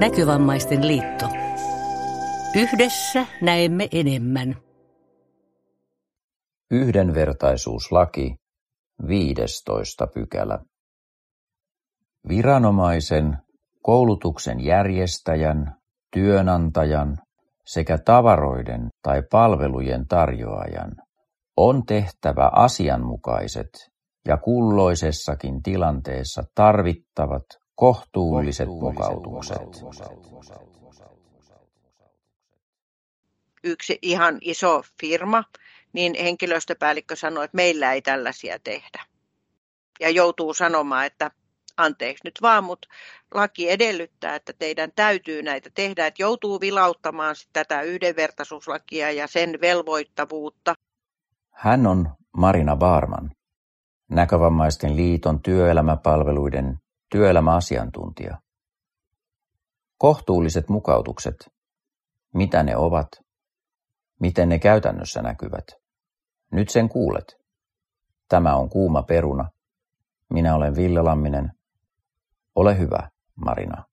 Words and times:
Näkövammaisten 0.00 0.86
liitto. 0.86 1.26
Yhdessä 2.56 3.26
näemme 3.42 3.88
enemmän. 3.92 4.56
Yhdenvertaisuuslaki, 6.70 8.34
15 9.08 10.06
pykälä. 10.14 10.58
Viranomaisen, 12.28 13.38
koulutuksen 13.82 14.64
järjestäjän, 14.64 15.76
työnantajan 16.12 17.18
sekä 17.66 17.98
tavaroiden 18.04 18.88
tai 19.02 19.22
palvelujen 19.30 20.06
tarjoajan 20.06 20.92
on 21.56 21.86
tehtävä 21.86 22.50
asianmukaiset 22.52 23.68
ja 24.28 24.36
kulloisessakin 24.36 25.62
tilanteessa 25.62 26.42
tarvittavat 26.54 27.44
kohtuulliset 27.78 28.68
mukautukset. 28.68 29.84
Yksi 33.64 33.98
ihan 34.02 34.38
iso 34.40 34.82
firma, 35.00 35.44
niin 35.92 36.14
henkilöstöpäällikkö 36.22 37.16
sanoi, 37.16 37.44
että 37.44 37.56
meillä 37.56 37.92
ei 37.92 38.02
tällaisia 38.02 38.58
tehdä. 38.64 39.04
Ja 40.00 40.10
joutuu 40.10 40.54
sanomaan, 40.54 41.06
että 41.06 41.30
anteeksi 41.76 42.20
nyt 42.24 42.38
vaan, 42.42 42.64
mutta 42.64 42.88
laki 43.34 43.70
edellyttää, 43.70 44.34
että 44.34 44.52
teidän 44.58 44.92
täytyy 44.96 45.42
näitä 45.42 45.70
tehdä, 45.74 46.06
että 46.06 46.22
joutuu 46.22 46.60
vilauttamaan 46.60 47.34
tätä 47.52 47.82
yhdenvertaisuuslakia 47.82 49.12
ja 49.12 49.26
sen 49.26 49.58
velvoittavuutta. 49.60 50.74
Hän 51.50 51.86
on 51.86 52.10
Marina 52.36 52.76
Baarman, 52.76 53.30
Näkövammaisten 54.10 54.96
liiton 54.96 55.42
työelämäpalveluiden 55.42 56.78
työelämäasiantuntija. 57.10 58.38
Kohtuulliset 59.98 60.68
mukautukset. 60.68 61.36
Mitä 62.34 62.62
ne 62.62 62.76
ovat? 62.76 63.08
Miten 64.20 64.48
ne 64.48 64.58
käytännössä 64.58 65.22
näkyvät? 65.22 65.64
Nyt 66.52 66.68
sen 66.68 66.88
kuulet. 66.88 67.36
Tämä 68.28 68.56
on 68.56 68.68
kuuma 68.68 69.02
peruna. 69.02 69.50
Minä 70.30 70.54
olen 70.54 70.76
Ville 70.76 71.02
Lamminen. 71.02 71.52
Ole 72.54 72.78
hyvä, 72.78 73.08
Marina. 73.34 73.84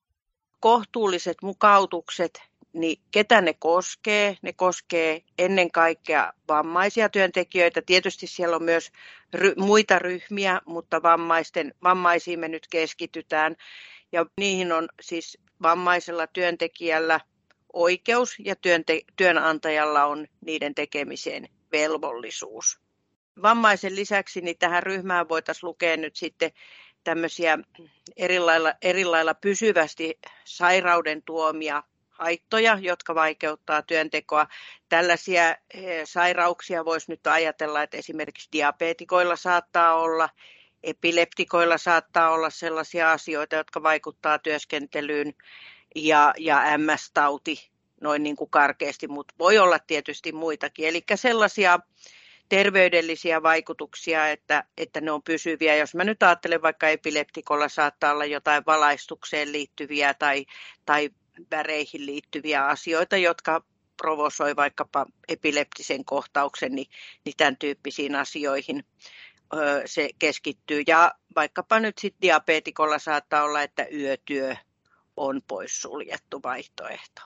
Kohtuulliset 0.59 1.37
mukautukset, 1.41 2.31
niin 2.75 3.01
ketä 3.11 3.41
ne 3.41 3.53
koskee? 3.53 4.37
Ne 4.41 4.53
koskee 4.53 5.21
ennen 5.39 5.71
kaikkea 5.71 6.33
vammaisia 6.47 7.09
työntekijöitä. 7.09 7.81
Tietysti 7.81 8.27
siellä 8.27 8.55
on 8.55 8.63
myös 8.63 8.91
ry- 9.37 9.53
muita 9.57 9.99
ryhmiä, 9.99 10.61
mutta 10.65 11.03
vammaisten, 11.03 11.73
vammaisiin 11.83 12.39
me 12.39 12.47
nyt 12.47 12.67
keskitytään. 12.69 13.55
Ja 14.11 14.25
niihin 14.39 14.71
on 14.71 14.87
siis 15.01 15.37
vammaisella 15.61 16.27
työntekijällä 16.27 17.19
oikeus 17.73 18.35
ja 18.39 18.55
työnte- 18.55 19.05
työnantajalla 19.15 20.05
on 20.05 20.27
niiden 20.45 20.75
tekemiseen 20.75 21.49
velvollisuus. 21.71 22.79
Vammaisen 23.41 23.95
lisäksi 23.95 24.41
niin 24.41 24.57
tähän 24.57 24.83
ryhmään 24.83 25.29
voitaisiin 25.29 25.67
lukea 25.67 25.97
nyt 25.97 26.15
sitten 26.15 26.51
tämmöisiä 27.03 27.59
erilailla, 28.17 28.73
erilailla 28.81 29.33
pysyvästi 29.33 30.19
sairauden 30.45 31.23
tuomia 31.23 31.83
haittoja, 32.19 32.77
jotka 32.81 33.15
vaikeuttaa 33.15 33.81
työntekoa. 33.81 34.47
Tällaisia 34.89 35.49
eh, 35.73 36.01
sairauksia 36.03 36.85
voisi 36.85 37.11
nyt 37.11 37.27
ajatella, 37.27 37.83
että 37.83 37.97
esimerkiksi 37.97 38.49
diabetikoilla 38.51 39.35
saattaa 39.35 39.95
olla, 39.95 40.29
epileptikoilla 40.83 41.77
saattaa 41.77 42.31
olla 42.31 42.49
sellaisia 42.49 43.11
asioita, 43.11 43.55
jotka 43.55 43.83
vaikuttaa 43.83 44.39
työskentelyyn 44.39 45.33
ja, 45.95 46.33
ja 46.37 46.63
MS-tauti 46.77 47.69
noin 48.01 48.23
niin 48.23 48.35
kuin 48.35 48.49
karkeasti, 48.49 49.07
mutta 49.07 49.33
voi 49.39 49.57
olla 49.57 49.79
tietysti 49.79 50.31
muitakin. 50.31 50.87
Eli 50.87 51.03
sellaisia 51.15 51.79
terveydellisiä 52.49 53.43
vaikutuksia, 53.43 54.29
että, 54.29 54.63
että 54.77 55.01
ne 55.01 55.11
on 55.11 55.23
pysyviä. 55.23 55.75
Jos 55.75 55.95
mä 55.95 56.03
nyt 56.03 56.23
ajattelen 56.23 56.61
vaikka 56.61 56.89
epileptikolla 56.89 57.69
saattaa 57.69 58.11
olla 58.11 58.25
jotain 58.25 58.63
valaistukseen 58.65 59.51
liittyviä 59.51 60.13
tai, 60.13 60.45
tai 60.85 61.09
väreihin 61.51 62.05
liittyviä 62.05 62.65
asioita, 62.65 63.17
jotka 63.17 63.63
provosoi 63.97 64.55
vaikkapa 64.55 65.05
epileptisen 65.27 66.05
kohtauksen, 66.05 66.71
niin, 66.71 66.87
niin 67.25 67.33
tämän 67.37 67.57
tyyppisiin 67.57 68.15
asioihin 68.15 68.83
ö, 69.53 69.81
se 69.85 70.09
keskittyy. 70.19 70.83
Ja 70.87 71.11
vaikkapa 71.35 71.79
nyt 71.79 71.97
sitten 71.97 72.21
diabetikolla 72.21 72.99
saattaa 72.99 73.43
olla, 73.43 73.61
että 73.61 73.87
yötyö 73.93 74.55
on 75.17 75.41
poissuljettu 75.47 76.43
vaihtoehto. 76.43 77.21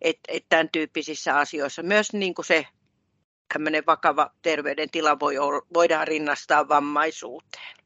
Et, 0.00 0.18
et 0.28 0.44
tämän 0.48 0.68
tyyppisissä 0.72 1.36
asioissa 1.36 1.82
myös 1.82 2.12
niin 2.12 2.34
kuin 2.34 2.46
se 2.46 2.66
tämmöinen 3.52 3.86
vakava 3.86 4.30
terveydentila 4.42 5.20
voi 5.20 5.38
olla, 5.38 5.62
voidaan 5.74 6.08
rinnastaa 6.08 6.68
vammaisuuteen. 6.68 7.76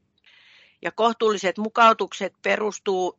Ja 0.83 0.93
kohtuulliset 0.93 1.59
mukautukset 1.59 2.33
perustuu 2.43 3.19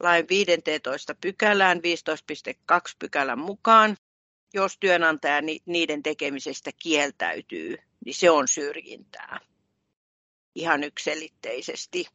yhdenvertaisuuslain 0.00 0.28
15 0.28 1.14
pykälään 1.20 1.78
15.2 2.72 2.96
pykälän 2.98 3.38
mukaan. 3.38 3.96
Jos 4.54 4.78
työnantaja 4.80 5.42
niiden 5.66 6.02
tekemisestä 6.02 6.70
kieltäytyy, 6.82 7.76
niin 8.04 8.14
se 8.14 8.30
on 8.30 8.48
syrjintää. 8.48 9.40
Ihan 10.54 10.84
ykselitteisesti. 10.84 12.06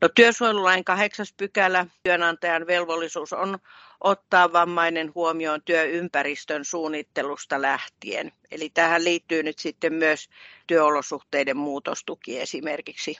No, 0.00 0.08
työsuojelulain 0.08 0.84
kahdeksas 0.84 1.32
pykälä, 1.32 1.86
työnantajan 2.02 2.66
velvollisuus 2.66 3.32
on 3.32 3.58
ottaa 4.00 4.52
vammainen 4.52 5.12
huomioon 5.14 5.62
työympäristön 5.62 6.64
suunnittelusta 6.64 7.62
lähtien. 7.62 8.32
Eli 8.50 8.70
tähän 8.70 9.04
liittyy 9.04 9.42
nyt 9.42 9.58
sitten 9.58 9.94
myös 9.94 10.28
työolosuhteiden 10.66 11.56
muutostuki 11.56 12.40
esimerkiksi. 12.40 13.16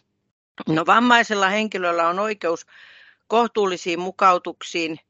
No, 0.68 0.86
vammaisella 0.86 1.48
henkilöllä 1.48 2.08
on 2.08 2.18
oikeus 2.18 2.66
kohtuullisiin 3.30 4.00
mukautuksiin 4.00 5.00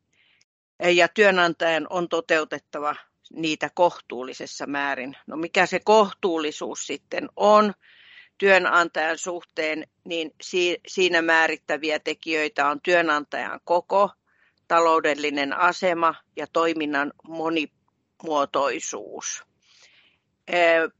ja 0.95 1.09
työnantajan 1.09 1.87
on 1.91 2.09
toteutettava 2.09 2.97
niitä 3.33 3.71
kohtuullisessa 3.75 4.67
määrin. 4.67 5.17
No 5.27 5.37
mikä 5.37 5.67
se 5.67 5.81
kohtuullisuus 5.85 6.87
sitten 6.87 7.29
on? 7.37 7.75
työnantajan 8.41 9.19
suhteen, 9.19 9.87
niin 10.05 10.35
siinä 10.87 11.23
määrittäviä 11.23 11.99
tekijöitä 11.99 12.67
on 12.67 12.81
työnantajan 12.81 13.61
koko, 13.65 14.11
taloudellinen 14.69 15.53
asema 15.53 16.15
ja 16.37 16.47
toiminnan 16.53 17.13
monimuotoisuus. 17.29 19.45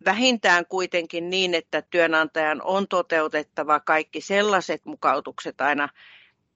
Vähintään 0.05 0.67
kuitenkin 0.67 1.31
niin, 1.31 1.55
että 1.55 1.83
työnantajan 1.83 2.63
on 2.63 2.89
toteutettava 2.89 3.81
kaikki 3.81 4.21
sellaiset 4.21 4.85
mukautukset 4.85 5.61
aina, 5.61 5.89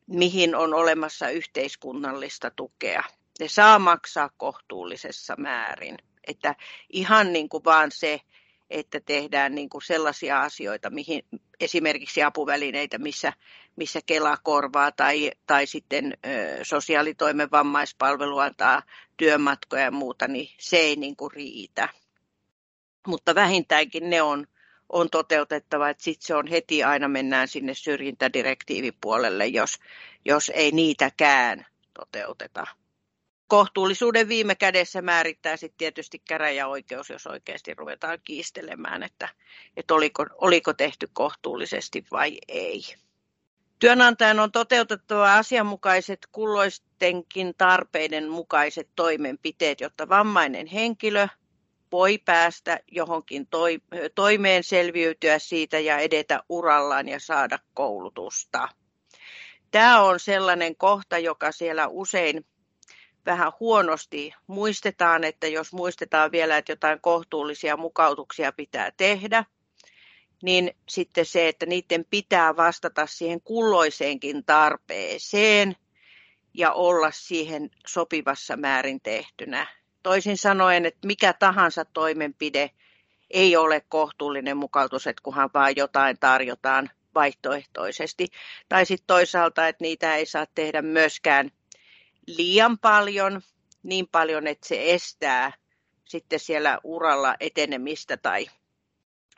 mihin 0.06 0.54
on 0.54 0.74
olemassa 0.74 1.28
yhteiskunnallista 1.28 2.50
tukea. 2.50 3.04
Ne 3.40 3.48
saa 3.48 3.78
maksaa 3.78 4.30
kohtuullisessa 4.36 5.34
määrin. 5.38 5.98
Että 6.26 6.54
ihan 6.92 7.32
niin 7.32 7.48
kuin 7.48 7.64
vaan 7.64 7.92
se, 7.92 8.20
että 8.70 9.00
tehdään 9.00 9.54
niin 9.54 9.68
kuin 9.68 9.82
sellaisia 9.82 10.42
asioita, 10.42 10.90
mihin 10.90 11.22
esimerkiksi 11.60 12.22
apuvälineitä, 12.22 12.98
missä, 12.98 13.32
missä 13.76 14.00
Kela 14.06 14.36
korvaa 14.42 14.92
tai, 14.92 15.30
tai 15.46 15.66
sitten 15.66 16.16
ö, 16.26 16.64
sosiaalitoimen 16.64 17.50
vammaispalvelu 17.50 18.38
antaa 18.38 18.82
työmatkoja 19.16 19.82
ja 19.82 19.90
muuta, 19.90 20.28
niin 20.28 20.48
se 20.60 20.76
ei 20.76 20.96
niin 20.96 21.16
kuin 21.16 21.32
riitä. 21.32 21.88
Mutta 23.06 23.34
vähintäänkin 23.34 24.10
ne 24.10 24.22
on, 24.22 24.46
on 24.94 25.10
toteutettava, 25.10 25.88
että 25.88 26.04
sitten 26.04 26.26
se 26.26 26.34
on 26.34 26.46
heti 26.46 26.84
aina 26.84 27.08
mennään 27.08 27.48
sinne 27.48 27.74
syrjintädirektiivipuolelle, 27.74 29.46
jos, 29.46 29.78
jos 30.24 30.52
ei 30.54 30.72
niitäkään 30.72 31.66
toteuteta 31.94 32.66
kohtuullisuuden 33.48 34.28
viime 34.28 34.54
kädessä 34.54 35.02
määrittää 35.02 35.56
sitten 35.56 35.78
tietysti 35.78 36.18
käräjäoikeus, 36.18 37.10
jos 37.10 37.26
oikeasti 37.26 37.74
ruvetaan 37.74 38.18
kiistelemään, 38.24 39.02
että, 39.02 39.28
että 39.76 39.94
oliko, 39.94 40.26
oliko 40.34 40.72
tehty 40.72 41.08
kohtuullisesti 41.12 42.04
vai 42.12 42.38
ei. 42.48 42.82
Työnantajan 43.78 44.40
on 44.40 44.52
toteutettava 44.52 45.34
asianmukaiset 45.34 46.18
kulloistenkin 46.32 47.54
tarpeiden 47.58 48.28
mukaiset 48.28 48.88
toimenpiteet, 48.96 49.80
jotta 49.80 50.08
vammainen 50.08 50.66
henkilö 50.66 51.28
voi 51.94 52.18
päästä 52.18 52.80
johonkin 52.92 53.48
toimeen 54.14 54.64
selviytyä 54.64 55.38
siitä 55.38 55.78
ja 55.78 55.98
edetä 55.98 56.42
urallaan 56.48 57.08
ja 57.08 57.20
saada 57.20 57.58
koulutusta. 57.74 58.68
Tämä 59.70 60.02
on 60.02 60.20
sellainen 60.20 60.76
kohta, 60.76 61.18
joka 61.18 61.52
siellä 61.52 61.88
usein 61.88 62.46
vähän 63.26 63.52
huonosti 63.60 64.32
muistetaan, 64.46 65.24
että 65.24 65.46
jos 65.46 65.72
muistetaan 65.72 66.32
vielä, 66.32 66.56
että 66.56 66.72
jotain 66.72 67.00
kohtuullisia 67.00 67.76
mukautuksia 67.76 68.52
pitää 68.52 68.90
tehdä, 68.96 69.44
niin 70.42 70.76
sitten 70.88 71.26
se, 71.26 71.48
että 71.48 71.66
niiden 71.66 72.04
pitää 72.10 72.56
vastata 72.56 73.06
siihen 73.06 73.40
kulloiseenkin 73.40 74.44
tarpeeseen 74.44 75.76
ja 76.54 76.72
olla 76.72 77.10
siihen 77.10 77.70
sopivassa 77.86 78.56
määrin 78.56 79.00
tehtynä. 79.00 79.83
Toisin 80.04 80.38
sanoen, 80.38 80.86
että 80.86 81.06
mikä 81.06 81.32
tahansa 81.32 81.84
toimenpide 81.84 82.70
ei 83.30 83.56
ole 83.56 83.82
kohtuullinen 83.88 84.56
mukautus, 84.56 85.06
että 85.06 85.22
kunhan 85.22 85.50
vaan 85.54 85.76
jotain 85.76 86.18
tarjotaan 86.20 86.90
vaihtoehtoisesti. 87.14 88.28
Tai 88.68 88.86
sitten 88.86 89.06
toisaalta, 89.06 89.68
että 89.68 89.84
niitä 89.84 90.16
ei 90.16 90.26
saa 90.26 90.46
tehdä 90.54 90.82
myöskään 90.82 91.50
liian 92.26 92.78
paljon, 92.78 93.42
niin 93.82 94.08
paljon, 94.12 94.46
että 94.46 94.68
se 94.68 94.92
estää 94.94 95.52
sitten 96.04 96.40
siellä 96.40 96.78
uralla 96.84 97.34
etenemistä 97.40 98.16
tai, 98.16 98.46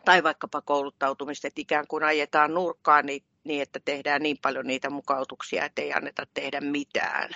tai 0.04 0.22
vaikkapa 0.22 0.62
kouluttautumista, 0.62 1.48
että 1.48 1.60
ikään 1.60 1.86
kuin 1.86 2.04
ajetaan 2.04 2.54
nurkkaan 2.54 3.06
niin, 3.06 3.22
niin, 3.44 3.62
että 3.62 3.80
tehdään 3.84 4.22
niin 4.22 4.38
paljon 4.42 4.66
niitä 4.66 4.90
mukautuksia, 4.90 5.64
että 5.64 5.82
ei 5.82 5.92
anneta 5.92 6.26
tehdä 6.34 6.60
mitään. 6.60 7.30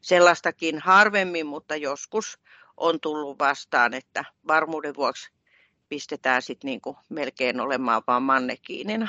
Sellaistakin 0.00 0.78
harvemmin, 0.78 1.46
mutta 1.46 1.76
joskus 1.76 2.38
on 2.76 3.00
tullut 3.00 3.38
vastaan, 3.38 3.94
että 3.94 4.24
varmuuden 4.46 4.94
vuoksi 4.94 5.30
pistetään 5.88 6.42
sitten 6.42 6.68
niin 6.68 6.80
kuin 6.80 6.96
melkein 7.08 7.60
olemaan 7.60 8.02
vaan 8.06 8.22
mannekiinina. 8.22 9.08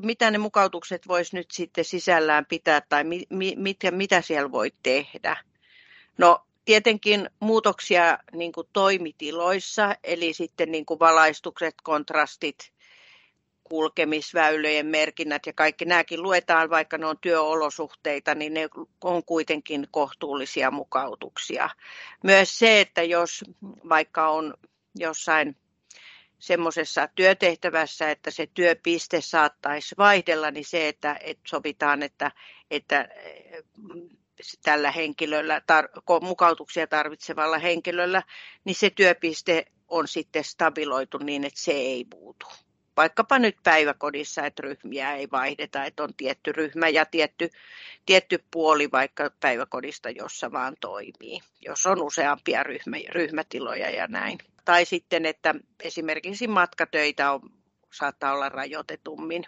Mitä 0.00 0.30
ne 0.30 0.38
mukautukset 0.38 1.08
voisi 1.08 1.36
nyt 1.36 1.50
sitten 1.50 1.84
sisällään 1.84 2.46
pitää 2.46 2.80
tai 2.80 3.04
mi, 3.04 3.22
mi, 3.30 3.54
mitä, 3.56 3.90
mitä 3.90 4.20
siellä 4.20 4.52
voi 4.52 4.72
tehdä? 4.82 5.36
No 6.18 6.46
tietenkin 6.64 7.30
muutoksia 7.40 8.18
niin 8.32 8.52
kuin 8.52 8.66
toimitiloissa, 8.72 9.96
eli 10.04 10.32
sitten 10.32 10.72
niin 10.72 10.86
kuin 10.86 11.00
valaistukset, 11.00 11.74
kontrastit, 11.82 12.72
kulkemisväylöjen 13.70 14.86
merkinnät 14.86 15.46
ja 15.46 15.52
kaikki 15.52 15.84
nämäkin 15.84 16.22
luetaan, 16.22 16.70
vaikka 16.70 16.98
ne 16.98 17.06
on 17.06 17.18
työolosuhteita, 17.20 18.34
niin 18.34 18.54
ne 18.54 18.68
on 19.04 19.24
kuitenkin 19.24 19.88
kohtuullisia 19.90 20.70
mukautuksia. 20.70 21.70
Myös 22.24 22.58
se, 22.58 22.80
että 22.80 23.02
jos 23.02 23.44
vaikka 23.88 24.28
on 24.28 24.54
jossain 24.94 25.56
semmoisessa 26.38 27.08
työtehtävässä, 27.14 28.10
että 28.10 28.30
se 28.30 28.48
työpiste 28.54 29.20
saattaisi 29.20 29.94
vaihdella, 29.98 30.50
niin 30.50 30.64
se, 30.64 30.88
että, 30.88 31.18
että 31.20 31.42
sovitaan, 31.46 32.02
että, 32.02 32.32
että 32.70 33.08
tällä 34.62 34.90
henkilöllä, 34.90 35.58
tar- 35.58 36.24
mukautuksia 36.26 36.86
tarvitsevalla 36.86 37.58
henkilöllä, 37.58 38.22
niin 38.64 38.74
se 38.74 38.90
työpiste 38.90 39.64
on 39.88 40.08
sitten 40.08 40.44
stabiloitu 40.44 41.18
niin, 41.18 41.44
että 41.44 41.60
se 41.60 41.72
ei. 41.72 42.06
Vaikkapa 43.00 43.38
nyt 43.38 43.56
päiväkodissa, 43.62 44.46
että 44.46 44.62
ryhmiä 44.62 45.14
ei 45.14 45.28
vaihdeta, 45.32 45.84
että 45.84 46.02
on 46.02 46.14
tietty 46.16 46.52
ryhmä 46.52 46.88
ja 46.88 47.06
tietty, 47.06 47.50
tietty 48.06 48.44
puoli 48.50 48.90
vaikka 48.92 49.30
päiväkodista, 49.40 50.10
jossa 50.10 50.52
vaan 50.52 50.76
toimii, 50.80 51.40
jos 51.60 51.86
on 51.86 52.02
useampia 52.02 52.62
ryhmä, 52.62 52.96
ryhmätiloja 53.08 53.90
ja 53.90 54.06
näin. 54.06 54.38
Tai 54.64 54.84
sitten, 54.84 55.26
että 55.26 55.54
esimerkiksi 55.82 56.48
matkatöitä 56.48 57.32
on, 57.32 57.40
saattaa 57.92 58.32
olla 58.32 58.48
rajoitetummin. 58.48 59.44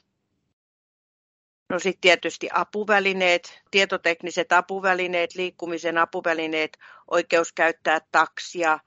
No 1.69 1.78
sitten 1.78 2.00
tietysti 2.00 2.49
apuvälineet, 2.52 3.62
tietotekniset 3.70 4.52
apuvälineet, 4.52 5.34
liikkumisen 5.34 5.99
apuvälineet, 5.99 6.78
oikeus 7.10 7.52
käyttää 7.52 8.00
taksia 8.12 8.78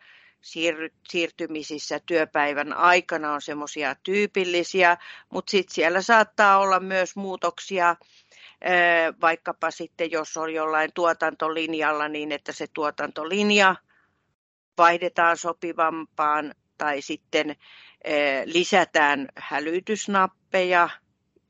siirtymisissä 1.10 2.00
työpäivän 2.06 2.74
aikana 2.74 3.34
on 3.34 3.42
semmoisia 3.42 3.96
tyypillisiä, 4.04 4.98
mutta 5.30 5.52
sitten 5.52 5.76
siellä 5.76 6.02
saattaa 6.02 6.58
olla 6.58 6.80
myös 6.80 7.16
muutoksia 7.16 7.96
vaikkapa 9.22 9.72
sitten, 9.72 10.12
jos 10.12 10.38
on 10.38 10.54
jollain 10.54 10.92
tuotantolinjalla, 10.94 12.08
niin 12.08 12.32
että 12.32 12.52
se 12.52 12.68
tuotantolinja 12.74 13.76
vaihdetaan 14.78 15.38
sopivampaan 15.38 16.54
tai 16.78 17.02
sitten 17.02 17.56
lisätään 18.46 19.28
hälytysnappeja. 19.38 20.90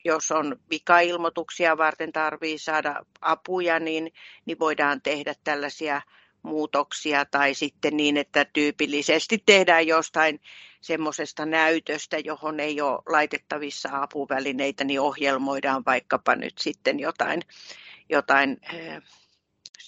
Jos 0.05 0.31
on 0.31 0.55
vikailmoituksia 0.69 1.77
varten 1.77 2.11
tarvii 2.11 2.57
saada 2.57 3.05
apuja, 3.21 3.79
niin, 3.79 4.13
niin 4.45 4.59
voidaan 4.59 5.01
tehdä 5.01 5.33
tällaisia 5.43 6.01
muutoksia 6.45 7.25
tai 7.25 7.53
sitten 7.53 7.97
niin, 7.97 8.17
että 8.17 8.45
tyypillisesti 8.45 9.43
tehdään 9.45 9.87
jostain 9.87 10.41
semmoisesta 10.81 11.45
näytöstä, 11.45 12.17
johon 12.19 12.59
ei 12.59 12.81
ole 12.81 13.01
laitettavissa 13.05 13.89
apuvälineitä, 13.91 14.83
niin 14.83 15.01
ohjelmoidaan 15.01 15.83
vaikkapa 15.85 16.35
nyt 16.35 16.57
sitten 16.57 16.99
jotain, 16.99 17.41
jotain 18.09 18.61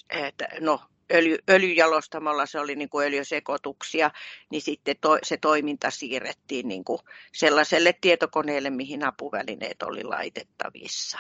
että 0.10 0.48
no, 0.60 0.82
öljy, 1.14 1.38
öljyjalostamolla 1.50 2.46
se 2.46 2.60
oli 2.60 2.76
niin 2.76 2.90
kuin 2.90 3.08
öljysekoituksia, 3.08 4.12
niin 4.50 4.62
sitten 4.62 4.96
to, 5.02 5.18
se 5.24 5.38
toiminta 5.38 5.92
siirrettiin 5.92 6.68
niin 6.68 6.84
kuin 6.84 7.00
sellaiselle 7.34 7.94
tietokoneelle, 8.02 8.70
mihin 8.70 9.04
apuvälineet 9.04 9.84
oli 9.84 10.04
laitettavissa. 10.04 11.20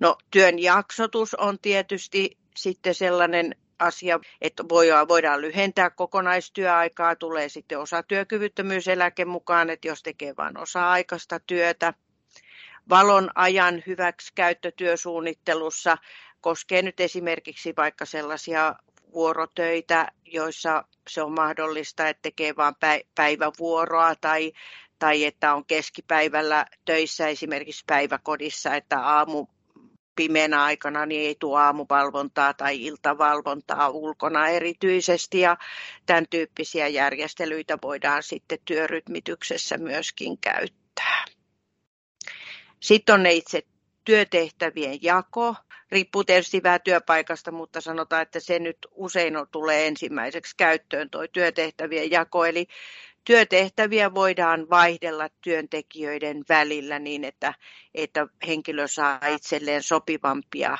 No, 0.00 0.16
työn 0.30 0.58
jaksotus 0.58 1.34
on 1.34 1.58
tietysti 1.58 2.38
sitten 2.56 2.94
sellainen 2.94 3.56
asia, 3.78 4.20
että 4.40 4.64
voidaan 5.08 5.40
lyhentää 5.40 5.90
kokonaistyöaikaa, 5.90 7.16
tulee 7.16 7.48
sitten 7.48 7.78
osatyökyvyttömyyseläke 7.78 9.24
mukaan, 9.24 9.70
että 9.70 9.88
jos 9.88 10.02
tekee 10.02 10.34
vain 10.36 10.58
osa-aikaista 10.58 11.40
työtä. 11.40 11.94
Valon 12.88 13.30
ajan 13.34 13.82
hyväksikäyttö 13.86 14.72
työsuunnittelussa 14.76 15.96
koskee 16.40 16.82
nyt 16.82 17.00
esimerkiksi 17.00 17.74
vaikka 17.76 18.04
sellaisia 18.04 18.74
vuorotöitä, 19.14 20.08
joissa 20.24 20.84
se 21.08 21.22
on 21.22 21.32
mahdollista, 21.32 22.08
että 22.08 22.22
tekee 22.22 22.56
vain 22.56 22.74
päivävuoroa 23.14 24.14
tai, 24.14 24.52
tai 24.98 25.24
että 25.24 25.54
on 25.54 25.64
keskipäivällä 25.64 26.66
töissä 26.84 27.28
esimerkiksi 27.28 27.84
päiväkodissa, 27.86 28.74
että 28.74 29.00
aamu 29.00 29.46
pimeänä 30.16 30.62
aikana 30.62 31.06
niin 31.06 31.26
ei 31.26 31.36
tule 31.40 31.60
aamuvalvontaa 31.60 32.54
tai 32.54 32.84
iltavalvontaa 32.84 33.88
ulkona 33.88 34.48
erityisesti 34.48 35.40
ja 35.40 35.56
tämän 36.06 36.24
tyyppisiä 36.30 36.88
järjestelyitä 36.88 37.78
voidaan 37.82 38.22
sitten 38.22 38.58
työrytmityksessä 38.64 39.78
myöskin 39.78 40.38
käyttää. 40.38 41.24
Sitten 42.80 43.14
on 43.14 43.22
ne 43.22 43.32
itse 43.32 43.62
työtehtävien 44.04 44.98
jako 45.02 45.54
riippuu 45.90 46.24
tietysti 46.24 46.62
vähän 46.62 46.80
työpaikasta, 46.84 47.50
mutta 47.52 47.80
sanotaan, 47.80 48.22
että 48.22 48.40
se 48.40 48.58
nyt 48.58 48.78
usein 48.90 49.34
tulee 49.50 49.86
ensimmäiseksi 49.86 50.56
käyttöön 50.56 51.10
tuo 51.10 51.26
työtehtävien 51.32 52.10
jako. 52.10 52.44
Eli 52.44 52.66
työtehtäviä 53.24 54.14
voidaan 54.14 54.70
vaihdella 54.70 55.28
työntekijöiden 55.40 56.44
välillä 56.48 56.98
niin, 56.98 57.24
että, 57.24 57.54
että 57.94 58.26
henkilö 58.46 58.88
saa 58.88 59.20
itselleen 59.34 59.82
sopivampia 59.82 60.78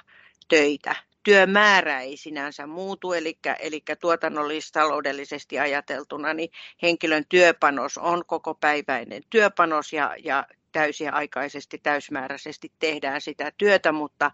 töitä. 0.48 0.96
Työmäärä 1.22 2.00
ei 2.00 2.16
sinänsä 2.16 2.66
muutu, 2.66 3.12
eli, 3.12 3.38
eli 3.58 3.82
tuotannollis-taloudellisesti 4.00 5.58
ajateltuna 5.58 6.34
niin 6.34 6.50
henkilön 6.82 7.24
työpanos 7.28 7.98
on 7.98 8.22
koko 8.26 8.54
päiväinen 8.54 9.22
työpanos 9.30 9.92
ja, 9.92 10.16
ja 10.24 10.46
täysiaikaisesti, 10.72 11.78
täysmääräisesti 11.78 12.72
tehdään 12.78 13.20
sitä 13.20 13.52
työtä, 13.58 13.92
mutta, 13.92 14.30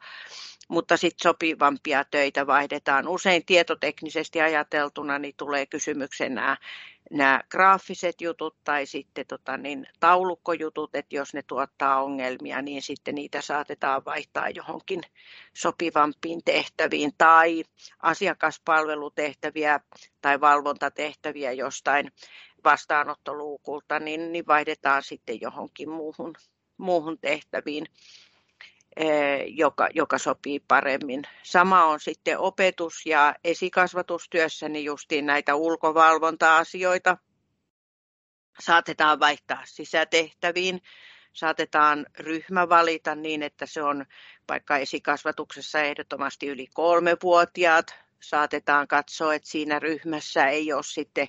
mutta 0.69 0.97
sitten 0.97 1.23
sopivampia 1.23 2.05
töitä 2.05 2.47
vaihdetaan. 2.47 3.09
Usein 3.09 3.45
tietoteknisesti 3.45 4.41
ajateltuna 4.41 5.19
niin 5.19 5.35
tulee 5.37 5.67
kysymykseen 5.67 6.35
nämä, 6.35 6.57
nämä 7.11 7.41
graafiset 7.51 8.21
jutut 8.21 8.57
tai 8.65 8.87
sitten 8.87 9.27
tota, 9.27 9.57
niin, 9.57 9.87
taulukkojutut, 10.01 10.95
että 10.95 11.17
jos 11.17 11.35
ne 11.35 11.43
tuottaa 11.43 12.03
ongelmia, 12.03 12.63
niin 12.63 12.83
sitten 12.83 13.15
niitä 13.15 13.41
saatetaan 13.41 14.05
vaihtaa 14.05 14.49
johonkin 14.49 15.01
sopivampiin 15.55 16.41
tehtäviin 16.45 17.13
tai 17.19 17.65
asiakaspalvelutehtäviä 18.03 19.81
tai 20.21 20.41
valvontatehtäviä 20.41 21.53
jostain 21.53 22.13
vastaanottoluukulta, 22.67 23.99
niin, 23.99 24.33
niin 24.33 24.47
vaihdetaan 24.47 25.03
sitten 25.03 25.41
johonkin 25.41 25.91
muuhun, 25.91 26.35
muuhun 26.77 27.19
tehtäviin, 27.19 27.87
eh, 28.97 29.45
joka, 29.47 29.89
joka 29.95 30.19
sopii 30.19 30.61
paremmin. 30.61 31.23
Sama 31.43 31.85
on 31.85 32.01
sitten 32.01 32.39
opetus- 32.39 33.07
ja 33.07 33.35
esikasvatustyössä, 33.45 34.69
niin 34.69 34.85
justiin 34.85 35.27
näitä 35.27 35.55
ulkovalvonta-asioita. 35.55 37.17
Saatetaan 38.61 39.21
vaihtaa 39.21 39.63
sisätehtäviin, 39.65 40.83
saatetaan 41.33 42.07
ryhmä 42.19 42.69
valita 42.69 43.15
niin, 43.15 43.43
että 43.43 43.67
se 43.67 43.83
on 43.83 44.07
vaikka 44.49 44.77
esikasvatuksessa 44.77 45.81
ehdottomasti 45.81 46.47
yli 46.49 46.67
kolmevuotiaat, 46.75 48.06
saatetaan 48.23 48.89
katsoa, 48.89 49.35
että 49.35 49.49
siinä 49.49 49.79
ryhmässä 49.79 50.47
ei 50.47 50.73
ole 50.73 50.83
sitten 50.83 51.29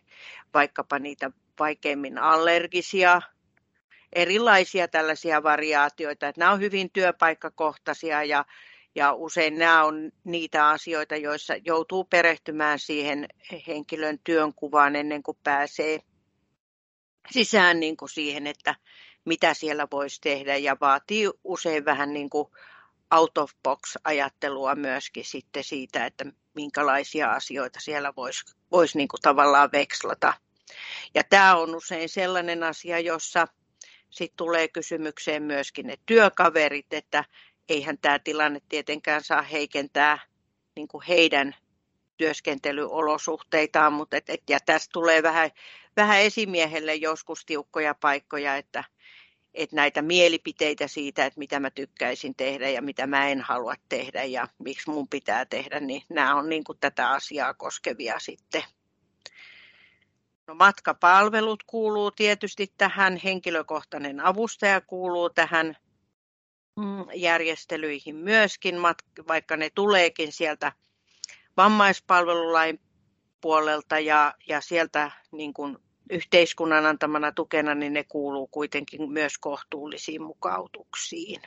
vaikkapa 0.53 0.99
niitä 0.99 1.31
vaikeimmin 1.59 2.17
allergisia 2.17 3.21
erilaisia 4.13 4.87
tällaisia 4.87 5.43
variaatioita, 5.43 6.27
että 6.27 6.39
nämä 6.39 6.51
on 6.51 6.59
hyvin 6.59 6.89
työpaikkakohtaisia 6.93 8.23
ja, 8.23 8.45
ja 8.95 9.13
usein 9.13 9.57
nämä 9.57 9.83
on 9.83 10.11
niitä 10.23 10.69
asioita, 10.69 11.15
joissa 11.15 11.53
joutuu 11.65 12.03
perehtymään 12.03 12.79
siihen 12.79 13.27
henkilön 13.67 14.19
työnkuvaan 14.23 14.95
ennen 14.95 15.23
kuin 15.23 15.37
pääsee 15.43 15.99
sisään 17.31 17.79
niin 17.79 17.97
kuin 17.97 18.09
siihen, 18.09 18.47
että 18.47 18.75
mitä 19.25 19.53
siellä 19.53 19.87
voisi 19.91 20.21
tehdä. 20.21 20.57
Ja 20.57 20.77
vaatii 20.81 21.29
usein 21.43 21.85
vähän 21.85 22.13
niin 22.13 22.29
kuin 22.29 22.47
out 23.11 23.37
of 23.37 23.51
box 23.63 23.95
ajattelua 24.03 24.75
myöskin 24.75 25.25
sitten 25.25 25.63
siitä, 25.63 26.05
että 26.05 26.25
minkälaisia 26.53 27.31
asioita 27.31 27.79
siellä 27.79 28.13
voisi 28.15 28.45
vois 28.71 28.95
niin 28.95 29.07
kuin 29.07 29.21
tavallaan 29.21 29.69
vekslata. 29.71 30.33
Ja 31.15 31.23
tämä 31.23 31.55
on 31.55 31.75
usein 31.75 32.09
sellainen 32.09 32.63
asia, 32.63 32.99
jossa 32.99 33.47
sitten 34.09 34.37
tulee 34.37 34.67
kysymykseen 34.67 35.43
myöskin 35.43 35.87
ne 35.87 35.97
työkaverit, 36.05 36.93
että 36.93 37.23
eihän 37.69 37.97
tämä 37.97 38.19
tilanne 38.19 38.61
tietenkään 38.69 39.23
saa 39.23 39.41
heikentää 39.41 40.19
niin 40.75 40.87
kuin 40.87 41.03
heidän 41.07 41.55
työskentelyolosuhteitaan, 42.17 43.93
mutta 43.93 44.17
et, 44.17 44.29
et, 44.29 44.43
ja 44.49 44.59
tästä 44.65 44.89
tulee 44.93 45.23
vähän, 45.23 45.51
vähän 45.95 46.19
esimiehelle 46.19 46.95
joskus 46.95 47.45
tiukkoja 47.45 47.95
paikkoja, 47.95 48.55
että 48.55 48.83
että 49.57 49.75
näitä 49.75 50.01
mielipiteitä 50.01 50.87
siitä, 50.87 51.25
että 51.25 51.39
mitä 51.39 51.59
mä 51.59 51.69
tykkäisin 51.69 52.35
tehdä 52.35 52.69
ja 52.69 52.81
mitä 52.81 53.07
mä 53.07 53.29
en 53.29 53.41
halua 53.41 53.73
tehdä 53.89 54.23
ja 54.23 54.47
miksi 54.59 54.89
mun 54.89 55.07
pitää 55.07 55.45
tehdä, 55.45 55.79
niin 55.79 56.01
nämä 56.09 56.35
on 56.35 56.49
niin 56.49 56.63
kuin 56.63 56.77
tätä 56.79 57.09
asiaa 57.09 57.53
koskevia 57.53 58.19
sitten. 58.19 58.63
No, 60.47 60.55
matkapalvelut 60.55 61.63
kuuluu 61.63 62.11
tietysti 62.11 62.73
tähän, 62.77 63.17
henkilökohtainen 63.23 64.19
avustaja 64.19 64.81
kuuluu 64.81 65.29
tähän 65.29 65.77
mm, 66.75 67.05
järjestelyihin 67.15 68.15
myöskin, 68.15 68.75
vaikka 69.27 69.57
ne 69.57 69.69
tuleekin 69.75 70.31
sieltä 70.31 70.71
vammaispalvelulain 71.57 72.79
puolelta 73.41 73.99
ja, 73.99 74.33
ja 74.47 74.61
sieltä 74.61 75.11
niin 75.31 75.53
kuin 75.53 75.77
yhteiskunnan 76.09 76.85
antamana 76.85 77.31
tukena, 77.31 77.75
niin 77.75 77.93
ne 77.93 78.03
kuuluu 78.03 78.47
kuitenkin 78.47 79.11
myös 79.11 79.37
kohtuullisiin 79.37 80.21
mukautuksiin. 80.21 81.41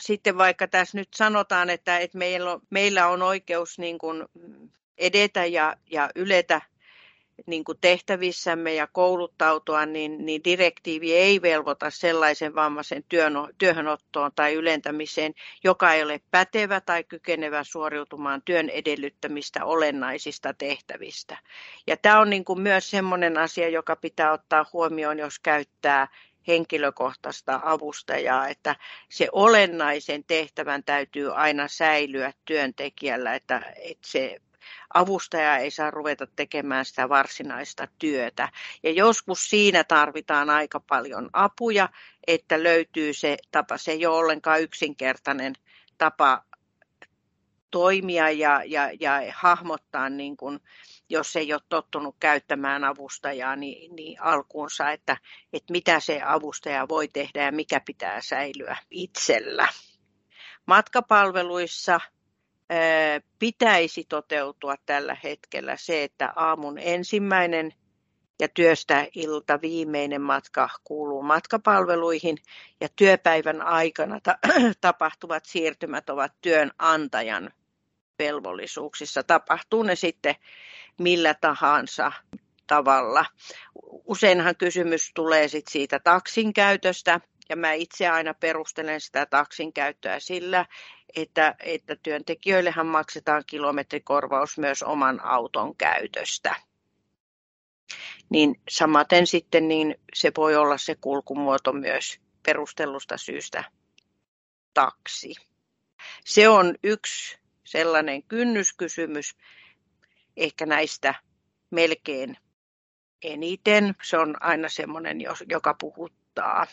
Sitten 0.00 0.38
vaikka 0.38 0.68
tässä 0.68 0.98
nyt 0.98 1.08
sanotaan, 1.14 1.70
että, 1.70 1.98
että 1.98 2.18
meillä, 2.18 2.52
on, 2.52 2.60
meillä 2.70 3.06
on 3.06 3.22
oikeus 3.22 3.78
niin 3.78 3.98
kuin 3.98 4.24
edetä 4.98 5.46
ja, 5.46 5.76
ja 5.90 6.10
yletä 6.14 6.60
niin 7.46 7.64
kuin 7.64 7.78
tehtävissämme 7.80 8.74
ja 8.74 8.86
kouluttautua, 8.86 9.86
niin, 9.86 10.26
niin 10.26 10.44
direktiivi 10.44 11.14
ei 11.14 11.42
velvoita 11.42 11.90
sellaisen 11.90 12.54
vammaisen 12.54 13.04
työn, 13.08 13.32
työhönottoon 13.58 14.30
tai 14.36 14.54
ylentämiseen, 14.54 15.34
joka 15.64 15.92
ei 15.92 16.02
ole 16.02 16.20
pätevä 16.30 16.80
tai 16.80 17.04
kykenevä 17.04 17.64
suoriutumaan 17.64 18.42
työn 18.44 18.68
edellyttämistä 18.68 19.64
olennaisista 19.64 20.54
tehtävistä. 20.54 21.38
Ja 21.86 21.96
tämä 21.96 22.20
on 22.20 22.30
niin 22.30 22.44
kuin 22.44 22.60
myös 22.60 22.90
sellainen 22.90 23.38
asia, 23.38 23.68
joka 23.68 23.96
pitää 23.96 24.32
ottaa 24.32 24.66
huomioon, 24.72 25.18
jos 25.18 25.38
käyttää 25.38 26.08
henkilökohtaista 26.48 27.60
avustajaa, 27.64 28.48
että 28.48 28.76
se 29.08 29.28
olennaisen 29.32 30.24
tehtävän 30.24 30.84
täytyy 30.84 31.34
aina 31.34 31.68
säilyä 31.68 32.32
työntekijällä, 32.44 33.34
että, 33.34 33.62
että 33.76 34.08
se 34.08 34.40
avustaja 34.94 35.56
ei 35.56 35.70
saa 35.70 35.90
ruveta 35.90 36.26
tekemään 36.36 36.84
sitä 36.84 37.08
varsinaista 37.08 37.88
työtä. 37.98 38.48
Ja 38.82 38.90
joskus 38.90 39.50
siinä 39.50 39.84
tarvitaan 39.84 40.50
aika 40.50 40.80
paljon 40.80 41.30
apuja, 41.32 41.88
että 42.26 42.62
löytyy 42.62 43.12
se 43.12 43.36
tapa. 43.50 43.78
Se 43.78 43.92
ei 43.92 44.06
ole 44.06 44.16
ollenkaan 44.16 44.62
yksinkertainen 44.62 45.52
tapa 45.98 46.44
toimia 47.70 48.30
ja, 48.30 48.62
ja, 48.66 48.90
ja 49.00 49.20
hahmottaa, 49.34 50.08
niin 50.08 50.36
kuin, 50.36 50.60
jos 51.08 51.36
ei 51.36 51.52
ole 51.52 51.60
tottunut 51.68 52.16
käyttämään 52.20 52.84
avustajaa, 52.84 53.56
niin, 53.56 53.96
niin 53.96 54.22
alkuunsa, 54.22 54.90
että, 54.90 55.16
että 55.52 55.72
mitä 55.72 56.00
se 56.00 56.20
avustaja 56.24 56.88
voi 56.88 57.08
tehdä 57.08 57.44
ja 57.44 57.52
mikä 57.52 57.80
pitää 57.80 58.20
säilyä 58.20 58.76
itsellä. 58.90 59.68
Matkapalveluissa 60.66 62.00
pitäisi 63.38 64.04
toteutua 64.08 64.74
tällä 64.86 65.16
hetkellä 65.24 65.76
se, 65.76 66.04
että 66.04 66.32
aamun 66.36 66.78
ensimmäinen 66.78 67.72
ja 68.40 68.48
työstä 68.48 69.06
ilta 69.14 69.60
viimeinen 69.62 70.22
matka 70.22 70.68
kuuluu 70.84 71.22
matkapalveluihin 71.22 72.38
ja 72.80 72.88
työpäivän 72.96 73.62
aikana 73.62 74.20
ta- 74.22 74.38
tapahtuvat 74.80 75.44
siirtymät 75.44 76.10
ovat 76.10 76.32
työnantajan 76.40 77.50
velvollisuuksissa. 78.18 79.22
Tapahtuu 79.22 79.82
ne 79.82 79.96
sitten 79.96 80.34
millä 80.98 81.34
tahansa 81.34 82.12
tavalla. 82.66 83.24
Useinhan 84.04 84.56
kysymys 84.56 85.10
tulee 85.14 85.48
sit 85.48 85.68
siitä 85.68 85.98
taksin 85.98 86.52
käytöstä 86.52 87.20
ja 87.48 87.56
mä 87.56 87.72
itse 87.72 88.08
aina 88.08 88.34
perustelen 88.34 89.00
sitä 89.00 89.26
taksin 89.26 89.72
käyttöä 89.72 90.20
sillä, 90.20 90.66
että, 91.16 91.54
että 91.60 91.96
työntekijöillehän 91.96 92.86
maksetaan 92.86 93.42
kilometrikorvaus 93.46 94.58
myös 94.58 94.82
oman 94.82 95.24
auton 95.24 95.76
käytöstä. 95.76 96.56
Niin 98.30 98.60
samaten 98.68 99.26
sitten 99.26 99.68
niin 99.68 99.94
se 100.14 100.32
voi 100.36 100.56
olla 100.56 100.78
se 100.78 100.94
kulkumuoto 100.94 101.72
myös 101.72 102.20
perustellusta 102.46 103.16
syystä 103.16 103.64
taksi. 104.74 105.34
Se 106.24 106.48
on 106.48 106.74
yksi 106.82 107.38
sellainen 107.64 108.22
kynnyskysymys, 108.22 109.36
ehkä 110.36 110.66
näistä 110.66 111.14
melkein 111.70 112.36
eniten. 113.22 113.94
Se 114.02 114.18
on 114.18 114.42
aina 114.42 114.68
semmoinen, 114.68 115.18
joka 115.48 115.74
puhuttaa 115.74 116.66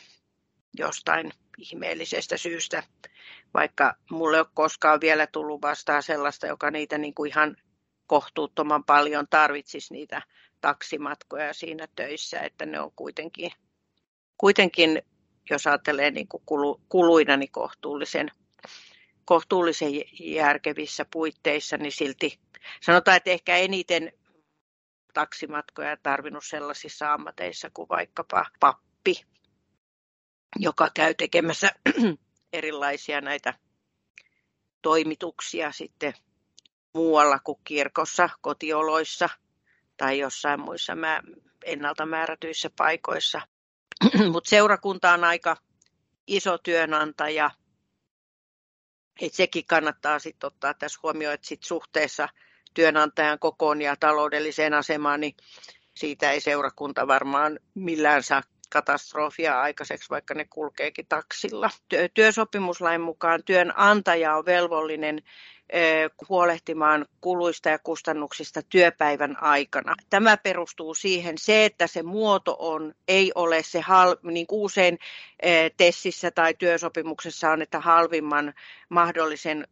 jostain 0.77 1.31
ihmeellisestä 1.57 2.37
syystä, 2.37 2.83
vaikka 3.53 3.95
mulle 4.11 4.37
ei 4.37 4.41
ole 4.41 4.47
koskaan 4.53 5.01
vielä 5.01 5.27
tullut 5.27 5.61
vastaan 5.61 6.03
sellaista, 6.03 6.47
joka 6.47 6.71
niitä 6.71 6.97
niin 6.97 7.13
kuin 7.13 7.31
ihan 7.31 7.57
kohtuuttoman 8.07 8.83
paljon 8.83 9.27
tarvitsisi 9.29 9.93
niitä 9.93 10.21
taksimatkoja 10.61 11.53
siinä 11.53 11.87
töissä, 11.95 12.39
että 12.39 12.65
ne 12.65 12.79
on 12.79 12.91
kuitenkin, 12.95 13.51
kuitenkin 14.37 15.01
jos 15.49 15.67
ajattelee 15.67 16.11
niin 16.11 16.27
kuin 16.27 16.43
kulu, 16.45 16.81
kuluina, 16.89 17.37
niin 17.37 17.51
kohtuullisen, 17.51 18.31
kohtuullisen 19.25 19.91
järkevissä 20.19 21.05
puitteissa, 21.11 21.77
niin 21.77 21.91
silti 21.91 22.39
sanotaan, 22.81 23.17
että 23.17 23.31
ehkä 23.31 23.57
eniten 23.57 24.11
taksimatkoja 25.13 25.97
tarvinnut 26.03 26.45
sellaisissa 26.45 27.13
ammateissa 27.13 27.69
kuin 27.73 27.89
vaikkapa 27.89 28.45
pappi 28.59 29.25
joka 30.59 30.89
käy 30.93 31.13
tekemässä 31.13 31.71
erilaisia 32.53 33.21
näitä 33.21 33.53
toimituksia 34.81 35.71
sitten 35.71 36.13
muualla 36.93 37.39
kuin 37.39 37.59
kirkossa, 37.63 38.29
kotioloissa 38.41 39.29
tai 39.97 40.19
jossain 40.19 40.59
muissa 40.59 40.93
ennalta 41.65 42.05
määrätyissä 42.05 42.69
paikoissa. 42.77 43.41
Mutta 44.31 44.49
seurakunta 44.49 45.13
on 45.13 45.23
aika 45.23 45.57
iso 46.27 46.57
työnantaja. 46.57 47.51
Et 49.21 49.33
sekin 49.33 49.65
kannattaa 49.65 50.19
sitten 50.19 50.47
ottaa 50.47 50.73
tässä 50.73 50.99
huomioon, 51.03 51.33
että 51.33 51.47
sit 51.47 51.63
suhteessa 51.63 52.29
työnantajan 52.73 53.39
kokoon 53.39 53.81
ja 53.81 53.95
taloudelliseen 53.95 54.73
asemaan, 54.73 55.21
niin 55.21 55.35
siitä 55.95 56.31
ei 56.31 56.41
seurakunta 56.41 57.07
varmaan 57.07 57.59
millään 57.73 58.23
saa 58.23 58.41
katastrofia 58.75 59.61
aikaiseksi, 59.61 60.09
vaikka 60.09 60.33
ne 60.33 60.45
kulkeekin 60.49 61.05
taksilla. 61.09 61.69
Työsopimuslain 62.13 63.01
mukaan 63.01 63.43
työnantaja 63.43 64.35
on 64.35 64.45
velvollinen 64.45 65.21
huolehtimaan 66.29 67.05
kuluista 67.21 67.69
ja 67.69 67.79
kustannuksista 67.79 68.61
työpäivän 68.61 69.43
aikana. 69.43 69.95
Tämä 70.09 70.37
perustuu 70.37 70.93
siihen 70.93 71.37
se, 71.37 71.65
että 71.65 71.87
se 71.87 72.03
muoto 72.03 72.55
on, 72.59 72.93
ei 73.07 73.31
ole 73.35 73.63
se 73.63 73.79
hal, 73.81 74.15
niin 74.23 74.47
kuin 74.47 74.61
usein 74.61 74.99
tessissä 75.77 76.31
tai 76.31 76.53
työsopimuksessa 76.53 77.51
on, 77.51 77.61
että 77.61 77.79
halvimman 77.79 78.53
mahdollisen 78.89 79.67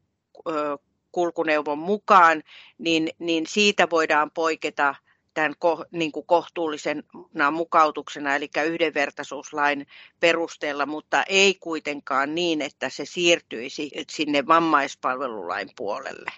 kulkuneuvon 1.12 1.80
mukaan, 1.80 2.44
niin, 2.78 3.10
niin 3.20 3.48
siitä 3.48 3.90
voidaan 3.90 4.32
poiketa 4.32 4.96
tämän 5.34 5.54
niin 5.92 6.12
kuin 6.12 6.26
kohtuullisena 6.26 7.52
mukautuksena, 7.52 8.36
eli 8.36 8.50
yhdenvertaisuuslain 8.66 9.88
perusteella, 10.20 10.86
mutta 10.86 11.24
ei 11.24 11.56
kuitenkaan 11.60 12.36
niin, 12.36 12.62
että 12.62 12.90
se 12.90 13.06
siirtyisi 13.06 13.92
sinne 14.10 14.48
vammaispalvelulain 14.48 15.70
puolelle. 15.76 16.32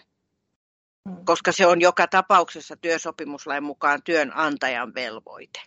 Mm. 1.05 1.25
Koska 1.25 1.51
se 1.51 1.67
on 1.67 1.81
joka 1.81 2.07
tapauksessa 2.07 2.75
työsopimuslain 2.75 3.63
mukaan 3.63 4.03
työnantajan 4.03 4.93
velvoite. 4.95 5.61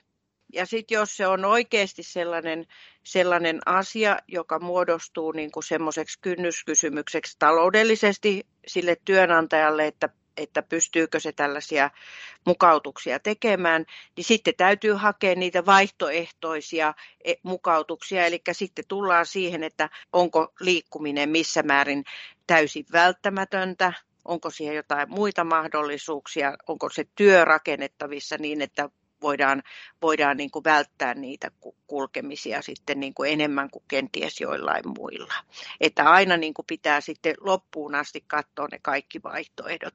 Ja 0.53 0.67
sitten 0.67 0.97
jos 0.97 1.17
se 1.17 1.27
on 1.27 1.45
oikeasti 1.45 2.03
sellainen, 2.03 2.67
sellainen 3.05 3.61
asia, 3.67 4.17
joka 4.29 4.59
muodostuu 4.59 5.33
niin 5.33 5.51
kuin 5.51 5.65
semmoiseksi 5.65 6.19
kynnyskysymykseksi 6.21 7.37
taloudellisesti 7.39 8.47
sille 8.67 8.97
työnantajalle, 9.05 9.87
että 9.87 10.09
että 10.39 10.63
pystyykö 10.63 11.21
se 11.21 11.33
tällaisia 11.33 11.91
mukautuksia 12.47 13.21
tekemään, 13.21 13.85
niin 14.17 14.25
sitten 14.25 14.55
täytyy 14.57 14.93
hakea 14.93 15.35
niitä 15.35 15.67
vaihtoehtoisia 15.67 16.95
e, 17.25 17.35
mukautuksia, 17.43 18.27
eli 18.27 18.43
sitten 18.53 18.85
tullaan 18.89 19.27
siihen, 19.27 19.65
että 19.65 19.89
onko 20.13 20.53
liikkuminen 20.61 21.29
missä 21.29 21.63
määrin 21.63 22.05
täysin 22.47 22.87
välttämätöntä, 22.93 23.93
onko 24.25 24.51
siihen 24.51 24.77
jotain 24.77 25.11
muita 25.11 25.45
mahdollisuuksia, 25.45 26.57
onko 26.69 26.91
se 26.91 27.05
työ 27.15 27.45
rakennettavissa 27.45 28.37
niin, 28.39 28.63
että 28.63 28.91
voidaan, 29.23 29.63
voidaan 30.03 30.37
niin 30.37 30.51
kuin 30.51 30.65
välttää 30.65 31.15
niitä 31.15 31.51
kulkemisia 31.87 32.63
sitten 32.63 33.01
niin 33.01 33.15
kuin 33.15 33.33
enemmän 33.33 33.71
kuin 33.71 33.85
kenties 33.89 34.41
joillain 34.41 34.85
muilla. 34.99 35.35
Että 35.81 36.11
aina 36.11 36.37
niin 36.37 36.55
kuin 36.55 36.67
pitää 36.67 37.01
sitten 37.01 37.35
loppuun 37.41 37.95
asti 37.95 38.25
katsoa 38.27 38.69
ne 38.73 38.79
kaikki 38.83 39.23
vaihtoehdot. 39.23 39.95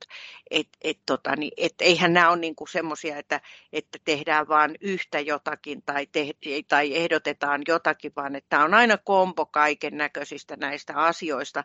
Et, 0.51 0.67
et 0.81 0.99
tota, 1.05 1.35
niin, 1.35 1.51
et 1.57 1.73
eihän 1.81 2.13
nämä 2.13 2.29
ole 2.29 2.39
niin 2.39 2.55
semmoisia, 2.71 3.17
että, 3.17 3.41
että 3.73 3.99
tehdään 4.05 4.47
vain 4.47 4.75
yhtä 4.81 5.19
jotakin 5.19 5.83
tai, 5.85 6.07
te, 6.07 6.31
tai 6.67 6.95
ehdotetaan 6.95 7.61
jotakin, 7.67 8.11
vaan 8.15 8.35
että 8.35 8.63
on 8.63 8.73
aina 8.73 8.97
kompo 8.97 9.45
kaiken 9.45 9.97
näköisistä 9.97 10.55
näistä 10.55 10.93
asioista 10.95 11.63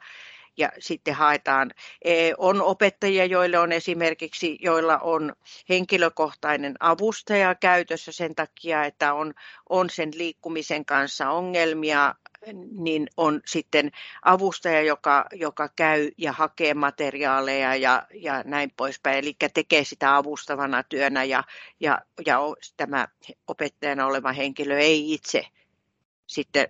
ja 0.57 0.69
sitten 0.79 1.15
haetaan. 1.15 1.71
E, 2.03 2.33
on 2.39 2.63
opettajia, 2.63 3.25
joille 3.25 3.59
on 3.59 3.73
esimerkiksi, 3.73 4.59
joilla 4.61 4.99
on 4.99 5.33
henkilökohtainen 5.69 6.75
avustaja 6.81 7.55
käytössä 7.55 8.13
sen 8.13 8.35
takia, 8.35 8.85
että 8.85 9.15
on, 9.15 9.35
on 9.69 9.91
sen 9.91 10.11
liikkumisen 10.15 10.85
kanssa 10.85 11.31
ongelmia, 11.31 12.15
niin 12.79 13.09
on 13.17 13.41
sitten 13.47 13.91
avustaja, 14.23 14.83
joka, 14.83 15.27
joka 15.33 15.69
käy 15.77 16.11
ja 16.19 16.33
hakee 16.33 16.75
materiaaleja 16.75 17.77
ja, 17.77 18.07
ja 18.15 18.43
näin 18.47 18.73
poispäin. 18.77 19.19
Eli 19.19 19.37
tekee 19.55 19.85
sitä 19.85 20.17
avustavana 20.17 20.83
työnä 20.83 21.25
ja, 21.25 21.45
ja, 21.81 21.99
ja 22.27 22.39
tämä 22.77 23.09
opettajana 23.49 24.07
oleva 24.07 24.33
henkilö 24.33 24.79
ei 24.79 25.13
itse 25.13 25.45
sitten 26.29 26.69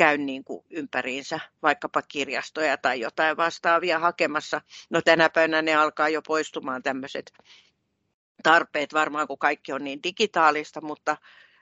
käy 0.00 0.18
niin 0.18 0.44
kuin 0.44 0.64
ympäriinsä 0.70 1.40
vaikkapa 1.62 2.02
kirjastoja 2.02 2.76
tai 2.76 3.00
jotain 3.00 3.36
vastaavia 3.36 3.98
hakemassa. 3.98 4.60
No 4.90 5.02
tänä 5.02 5.30
päivänä 5.30 5.62
ne 5.62 5.74
alkaa 5.74 6.08
jo 6.08 6.22
poistumaan 6.22 6.82
tämmöiset 6.82 7.32
tarpeet 8.42 8.94
varmaan, 8.94 9.26
kun 9.26 9.38
kaikki 9.38 9.72
on 9.72 9.84
niin 9.84 10.02
digitaalista, 10.02 10.80
mutta, 10.80 11.16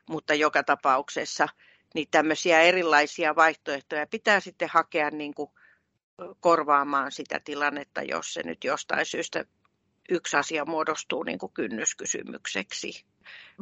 mutta 0.09 0.35
joka 0.35 0.62
tapauksessa 0.62 1.49
niin 1.95 2.09
tämmöisiä 2.11 2.61
erilaisia 2.61 3.37
vaihtoehtoja 3.37 4.07
pitää 4.07 4.40
sitten 4.40 4.68
hakea 4.73 5.11
niin 5.11 5.35
kuin 5.35 5.50
korvaamaan 6.40 7.12
sitä 7.12 7.40
tilannetta, 7.40 8.02
jos 8.02 8.35
se 8.35 8.42
nyt 8.42 8.64
jostain 8.64 9.07
syystä 9.07 9.45
yksi 10.09 10.37
asia 10.37 10.64
muodostuu 10.64 11.23
niin 11.23 11.38
kuin 11.38 11.52
kynnyskysymykseksi. 11.52 13.04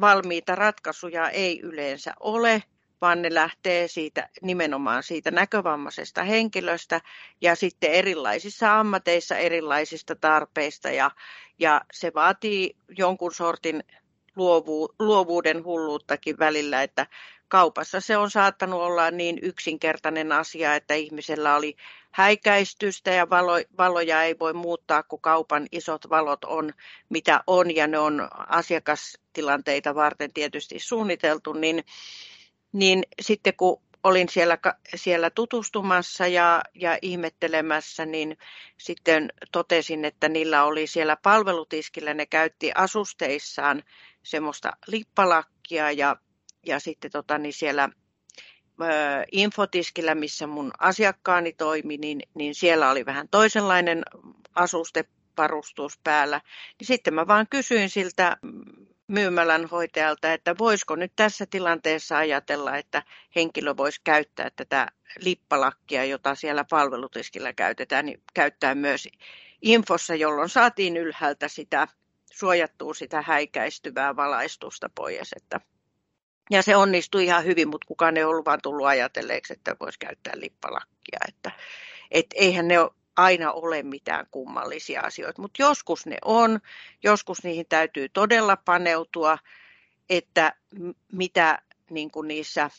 Valmiita 0.01 0.55
ratkaisuja 0.55 1.31
ei 1.31 1.61
yleensä 1.61 2.15
ole 2.21 2.63
vaan 3.01 3.23
ne 3.23 3.35
lähtee 3.35 3.89
siitä, 3.89 4.29
nimenomaan 4.43 5.03
siitä 5.03 5.31
näkövammaisesta 5.31 6.23
henkilöstä 6.23 7.01
ja 7.41 7.55
sitten 7.55 7.93
erilaisissa 7.93 8.81
ammateissa 8.81 9.37
erilaisista 9.37 10.17
tarpeista 10.17 10.91
ja, 10.91 11.11
ja 11.59 11.81
se 11.93 12.13
vaatii 12.15 12.77
jonkun 12.99 13.35
sortin 13.35 13.85
luovu, 14.37 14.89
luovuuden 14.99 15.65
hulluuttakin 15.65 16.39
välillä, 16.39 16.83
että 16.83 17.07
kaupassa 17.49 18.01
se 18.01 18.17
on 18.17 18.31
saattanut 18.31 18.81
olla 18.81 19.11
niin 19.11 19.39
yksinkertainen 19.43 20.33
asia, 20.33 20.75
että 20.75 20.95
ihmisellä 20.95 21.57
oli 21.57 21.77
häikäistystä 22.11 23.11
ja 23.11 23.31
valo, 23.31 23.53
valoja 23.79 24.23
ei 24.23 24.39
voi 24.39 24.53
muuttaa, 24.53 25.03
kun 25.03 25.21
kaupan 25.21 25.67
isot 25.73 26.11
valot 26.11 26.45
on 26.45 26.73
mitä 27.09 27.41
on 27.47 27.77
ja 27.77 27.87
ne 27.87 27.99
on 27.99 28.29
asiakastilanteita 28.49 29.95
varten 29.95 30.33
tietysti 30.33 30.79
suunniteltu, 30.79 31.53
niin 31.53 31.85
niin 32.79 33.03
sitten 33.23 33.55
kun 33.57 33.83
olin 34.05 34.29
siellä, 34.29 34.59
siellä 34.95 35.31
tutustumassa 35.31 36.27
ja, 36.27 36.63
ja 36.75 36.99
ihmettelemässä, 37.03 38.07
niin 38.07 38.39
sitten 38.79 39.33
totesin, 39.53 40.05
että 40.05 40.29
niillä 40.29 40.65
oli 40.65 40.87
siellä 40.87 41.17
palvelutiskillä, 41.23 42.15
ne 42.15 42.27
käytti 42.27 42.73
asusteissaan 42.75 43.83
semmoista 44.23 44.73
lippalakkia 44.87 45.91
ja, 45.91 46.17
ja 46.67 46.81
sitten 46.81 47.11
tota, 47.11 47.39
niin 47.39 47.53
siellä 47.53 47.89
infotiskillä, 49.33 50.15
missä 50.15 50.47
mun 50.47 50.71
asiakkaani 50.79 51.53
toimi, 51.53 51.97
niin, 51.97 52.21
niin 52.35 52.55
siellä 52.55 52.91
oli 52.91 53.07
vähän 53.07 53.29
toisenlainen 53.31 54.03
asusteparustus 54.55 55.99
päällä. 56.05 56.41
Niin 56.81 56.87
sitten 56.87 57.15
mä 57.15 57.27
vaan 57.27 57.47
kysyin 57.51 57.91
siltä 57.91 58.37
myymälän 59.09 59.67
hoitajalta, 59.67 60.33
että 60.33 60.55
voisiko 60.59 60.97
nyt 60.97 61.13
tässä 61.17 61.47
tilanteessa 61.51 62.19
ajatella, 62.19 62.77
että 62.77 63.03
henkilö 63.37 63.77
voisi 63.77 64.01
käyttää 64.05 64.51
tätä 64.57 64.87
lippalakkia, 65.21 66.05
jota 66.05 66.35
siellä 66.35 66.65
palvelutiskillä 66.71 67.53
käytetään, 67.53 68.07
niin 68.07 68.23
käyttää 68.35 68.75
myös 68.75 69.09
infossa, 69.63 70.15
jolloin 70.15 70.49
saatiin 70.49 70.97
ylhäältä 70.97 71.49
sitä 71.49 71.89
suojattua 72.33 72.95
sitä 72.95 73.23
häikäistyvää 73.23 74.17
valaistusta 74.17 74.91
pois. 74.95 75.33
Että 75.37 75.61
ja 76.51 76.63
se 76.63 76.77
onnistui 76.77 77.25
ihan 77.25 77.45
hyvin, 77.45 77.69
mutta 77.69 77.87
kukaan 77.87 78.17
ei 78.17 78.25
ollut 78.25 78.47
vaan 78.47 78.61
tullut 78.63 78.87
ajatelleeksi, 78.87 79.53
että 79.53 79.77
voisi 79.81 79.99
käyttää 79.99 80.33
lippalakkia. 80.37 81.19
Että, 81.29 81.51
et 82.11 82.27
eihän 82.35 82.69
ne 82.69 82.81
ole 82.81 82.91
aina 83.17 83.53
ole 83.53 83.83
mitään 83.83 84.27
kummallisia 84.31 85.01
asioita, 85.01 85.43
mutta 85.43 85.63
joskus 85.63 86.07
ne 86.07 86.17
on, 86.25 86.61
joskus 87.03 87.45
niihin 87.45 87.67
täytyy 87.69 88.09
todella 88.09 88.57
paneutua, 88.57 89.39
että 90.11 90.55
mitä 91.13 91.59
niin 91.91 92.11
kuin 92.11 92.29
niissä 92.29 92.71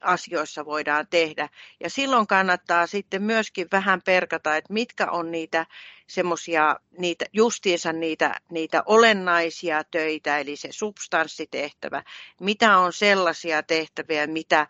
asioissa 0.00 0.64
voidaan 0.64 1.06
tehdä. 1.10 1.48
Ja 1.80 1.90
silloin 1.90 2.26
kannattaa 2.26 2.86
sitten 2.86 3.22
myöskin 3.22 3.68
vähän 3.72 4.02
perkata, 4.02 4.56
että 4.56 4.72
mitkä 4.72 5.10
on 5.10 5.32
niitä 5.32 5.66
semmoisia, 6.06 6.76
niitä, 6.98 7.24
justiinsa 7.32 7.92
niitä, 7.92 8.40
niitä 8.50 8.82
olennaisia 8.86 9.84
töitä, 9.84 10.38
eli 10.38 10.56
se 10.56 10.68
substanssitehtävä, 10.72 12.02
mitä 12.40 12.78
on 12.78 12.92
sellaisia 12.92 13.62
tehtäviä, 13.62 14.26
mitä 14.26 14.66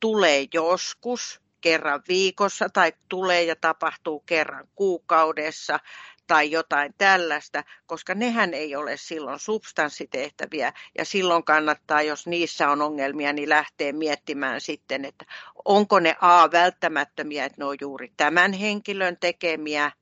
tulee 0.00 0.46
joskus, 0.54 1.40
kerran 1.60 2.02
viikossa 2.08 2.68
tai 2.68 2.92
tulee 3.08 3.42
ja 3.42 3.56
tapahtuu 3.56 4.20
kerran 4.20 4.68
kuukaudessa 4.74 5.80
tai 6.26 6.50
jotain 6.50 6.94
tällaista, 6.98 7.64
koska 7.86 8.14
nehän 8.14 8.54
ei 8.54 8.76
ole 8.76 8.96
silloin 8.96 9.38
substanssitehtäviä 9.38 10.72
ja 10.98 11.04
silloin 11.04 11.44
kannattaa, 11.44 12.02
jos 12.02 12.26
niissä 12.26 12.70
on 12.70 12.82
ongelmia, 12.82 13.32
niin 13.32 13.48
lähteä 13.48 13.92
miettimään 13.92 14.60
sitten, 14.60 15.04
että 15.04 15.24
onko 15.64 16.00
ne 16.00 16.16
A 16.20 16.48
välttämättömiä, 16.52 17.44
että 17.44 17.56
ne 17.58 17.64
on 17.64 17.76
juuri 17.80 18.12
tämän 18.16 18.52
henkilön 18.52 19.16
tekemiä 19.20 19.92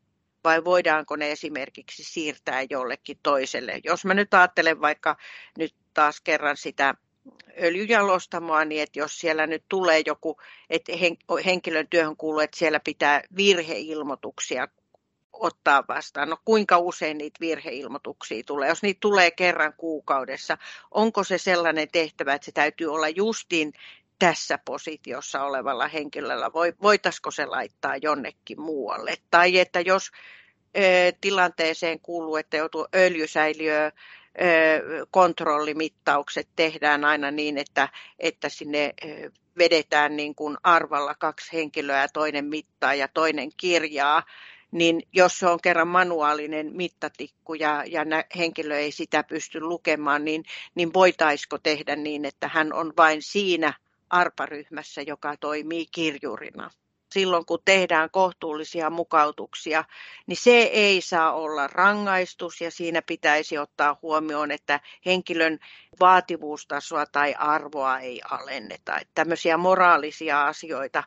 vai 0.44 0.64
voidaanko 0.64 1.16
ne 1.16 1.32
esimerkiksi 1.32 2.04
siirtää 2.04 2.62
jollekin 2.70 3.18
toiselle. 3.22 3.80
Jos 3.84 4.04
mä 4.04 4.14
nyt 4.14 4.34
ajattelen 4.34 4.80
vaikka 4.80 5.16
nyt 5.58 5.74
taas 5.94 6.20
kerran 6.20 6.56
sitä 6.56 6.94
öljyjalostamoa, 7.62 8.64
niin 8.64 8.82
että 8.82 8.98
jos 8.98 9.18
siellä 9.18 9.46
nyt 9.46 9.64
tulee 9.68 10.02
joku, 10.06 10.36
että 10.70 10.92
henkilön 11.44 11.88
työhön 11.88 12.16
kuuluu, 12.16 12.40
että 12.40 12.58
siellä 12.58 12.80
pitää 12.80 13.22
virheilmoituksia 13.36 14.68
ottaa 15.32 15.84
vastaan. 15.88 16.28
No 16.30 16.36
kuinka 16.44 16.78
usein 16.78 17.18
niitä 17.18 17.40
virheilmoituksia 17.40 18.42
tulee? 18.46 18.68
Jos 18.68 18.82
niitä 18.82 18.98
tulee 19.00 19.30
kerran 19.30 19.72
kuukaudessa, 19.76 20.58
onko 20.90 21.24
se 21.24 21.38
sellainen 21.38 21.88
tehtävä, 21.92 22.34
että 22.34 22.44
se 22.44 22.52
täytyy 22.52 22.92
olla 22.92 23.08
justiin 23.08 23.72
tässä 24.18 24.58
positiossa 24.64 25.42
olevalla 25.42 25.88
henkilöllä? 25.88 26.50
Voitaisiko 26.82 27.30
se 27.30 27.46
laittaa 27.46 27.96
jonnekin 27.96 28.60
muualle? 28.60 29.14
Tai 29.30 29.58
että 29.58 29.80
jos 29.80 30.10
tilanteeseen 31.20 32.00
kuuluu, 32.00 32.36
että 32.36 32.56
joutuu 32.56 32.88
öljysäiliöön 32.94 33.92
kontrollimittaukset 35.10 36.48
tehdään 36.56 37.04
aina 37.04 37.30
niin, 37.30 37.58
että, 37.58 37.88
että 38.18 38.48
sinne 38.48 38.94
vedetään 39.58 40.16
niin 40.16 40.34
kuin 40.34 40.56
arvalla 40.62 41.14
kaksi 41.14 41.52
henkilöä, 41.52 42.08
toinen 42.12 42.44
mittaa 42.44 42.94
ja 42.94 43.08
toinen 43.08 43.50
kirjaa, 43.56 44.22
niin 44.72 45.02
jos 45.12 45.38
se 45.38 45.46
on 45.46 45.58
kerran 45.62 45.88
manuaalinen 45.88 46.70
mittatikku 46.72 47.54
ja, 47.54 47.84
ja 47.86 48.04
henkilö 48.36 48.78
ei 48.78 48.92
sitä 48.92 49.22
pysty 49.22 49.60
lukemaan, 49.60 50.24
niin, 50.24 50.44
niin 50.74 50.94
voitaisiko 50.94 51.58
tehdä 51.58 51.96
niin, 51.96 52.24
että 52.24 52.48
hän 52.48 52.72
on 52.72 52.92
vain 52.96 53.22
siinä 53.22 53.74
arparyhmässä, 54.10 55.02
joka 55.02 55.36
toimii 55.36 55.86
kirjurina 55.92 56.70
silloin, 57.16 57.46
kun 57.46 57.58
tehdään 57.64 58.10
kohtuullisia 58.10 58.90
mukautuksia, 58.90 59.84
niin 60.26 60.36
se 60.36 60.58
ei 60.62 61.00
saa 61.00 61.32
olla 61.32 61.66
rangaistus 61.66 62.60
ja 62.60 62.70
siinä 62.70 63.02
pitäisi 63.02 63.58
ottaa 63.58 63.98
huomioon, 64.02 64.50
että 64.50 64.80
henkilön 65.06 65.58
vaativuustasoa 66.00 67.06
tai 67.06 67.34
arvoa 67.38 67.98
ei 67.98 68.20
alenneta. 68.30 68.98
Että 68.98 69.12
tämmöisiä 69.14 69.56
moraalisia 69.56 70.46
asioita 70.46 71.04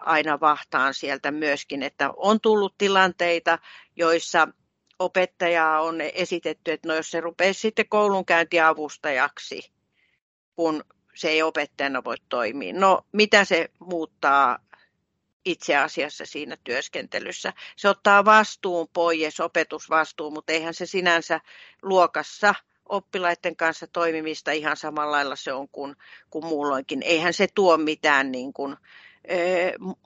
aina 0.00 0.40
vahtaan 0.40 0.94
sieltä 0.94 1.30
myöskin, 1.30 1.82
että 1.82 2.10
on 2.16 2.40
tullut 2.40 2.74
tilanteita, 2.78 3.58
joissa 3.96 4.48
opettajaa 4.98 5.80
on 5.80 6.00
esitetty, 6.00 6.72
että 6.72 6.88
no 6.88 6.94
jos 6.94 7.10
se 7.10 7.20
rupeaa 7.20 7.52
sitten 7.52 7.88
koulunkäyntiavustajaksi, 7.88 9.72
kun 10.56 10.84
se 11.14 11.28
ei 11.28 11.42
opettajana 11.42 12.04
voi 12.04 12.16
toimia. 12.28 12.72
No 12.72 13.02
mitä 13.12 13.44
se 13.44 13.68
muuttaa 13.80 14.58
itse 15.44 15.76
asiassa 15.76 16.26
siinä 16.26 16.56
työskentelyssä? 16.64 17.52
Se 17.76 17.88
ottaa 17.88 18.24
vastuun 18.24 18.88
pois, 18.92 19.40
opetusvastuun, 19.40 20.32
mutta 20.32 20.52
eihän 20.52 20.74
se 20.74 20.86
sinänsä 20.86 21.40
luokassa 21.82 22.54
oppilaiden 22.88 23.56
kanssa 23.56 23.86
toimimista 23.86 24.52
ihan 24.52 24.76
samalla 24.76 25.12
lailla 25.12 25.36
se 25.36 25.52
on 25.52 25.68
kuin, 25.68 25.96
kuin 26.30 26.46
muulloinkin. 26.46 27.02
Eihän 27.02 27.32
se 27.32 27.46
tuo 27.54 27.76
mitään 27.76 28.32
niin 28.32 28.52
kuin, 28.52 28.76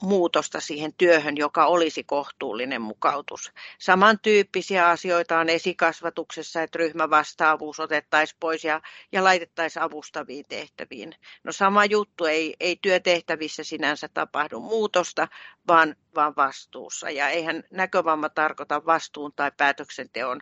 muutosta 0.02 0.60
siihen 0.60 0.92
työhön, 0.98 1.36
joka 1.36 1.66
olisi 1.66 2.04
kohtuullinen 2.04 2.82
mukautus. 2.82 3.52
Samantyyppisiä 3.78 4.88
asioita 4.88 5.38
on 5.38 5.48
esikasvatuksessa, 5.48 6.62
että 6.62 6.78
ryhmävastaavuus 6.78 7.80
otettaisiin 7.80 8.36
pois 8.40 8.64
ja, 8.64 8.80
ja 9.12 9.24
laitettaisiin 9.24 9.82
avustaviin 9.82 10.44
tehtäviin. 10.48 11.14
No 11.44 11.52
sama 11.52 11.84
juttu, 11.84 12.24
ei, 12.24 12.54
ei 12.60 12.78
työtehtävissä 12.82 13.64
sinänsä 13.64 14.08
tapahdu 14.14 14.60
muutosta, 14.60 15.28
vaan, 15.68 15.96
vaan 16.14 16.32
vastuussa. 16.36 17.10
Ja 17.10 17.28
eihän 17.28 17.64
näkövamma 17.70 18.28
tarkoita 18.28 18.86
vastuun 18.86 19.32
tai 19.36 19.52
päätöksenteon 19.56 20.40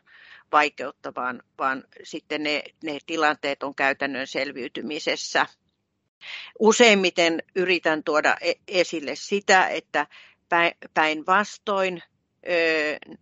vaikeutta, 0.52 1.12
vaan, 1.16 1.42
vaan 1.58 1.84
sitten 2.02 2.42
ne, 2.42 2.62
ne 2.84 2.98
tilanteet 3.06 3.62
on 3.62 3.74
käytännön 3.74 4.26
selviytymisessä. 4.26 5.46
Useimmiten 6.58 7.42
yritän 7.54 8.04
tuoda 8.04 8.36
e-, 8.40 8.52
esille 8.68 9.14
sitä, 9.14 9.68
että 9.68 10.06
päinvastoin 10.94 12.02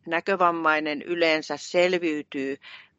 näkövammainen 0.07 1.03
yleensä 1.03 1.57
selviytyy 1.57 2.57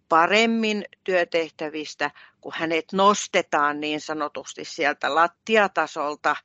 paremmin 0.10 0.86
työtehtävistä, 1.04 2.12
kun 2.42 2.54
hänet 2.56 2.86
nostetaan 2.94 3.80
niin 3.80 4.02
sanotusti 4.02 4.66
sieltä 4.66 5.16
lattiatasolta 5.16 6.36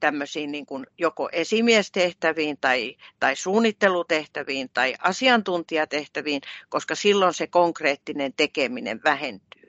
tämmöisiin 0.00 0.52
niin 0.52 0.66
kuin 0.66 0.86
joko 0.98 1.28
esimiestehtäviin 1.32 2.58
tai, 2.60 2.96
tai 3.20 3.36
suunnittelutehtäviin 3.36 4.70
tai 4.74 4.94
asiantuntijatehtäviin, 5.00 6.40
koska 6.68 6.94
silloin 6.94 7.34
se 7.34 7.46
konkreettinen 7.46 8.32
tekeminen 8.32 9.00
vähentyy 9.04 9.65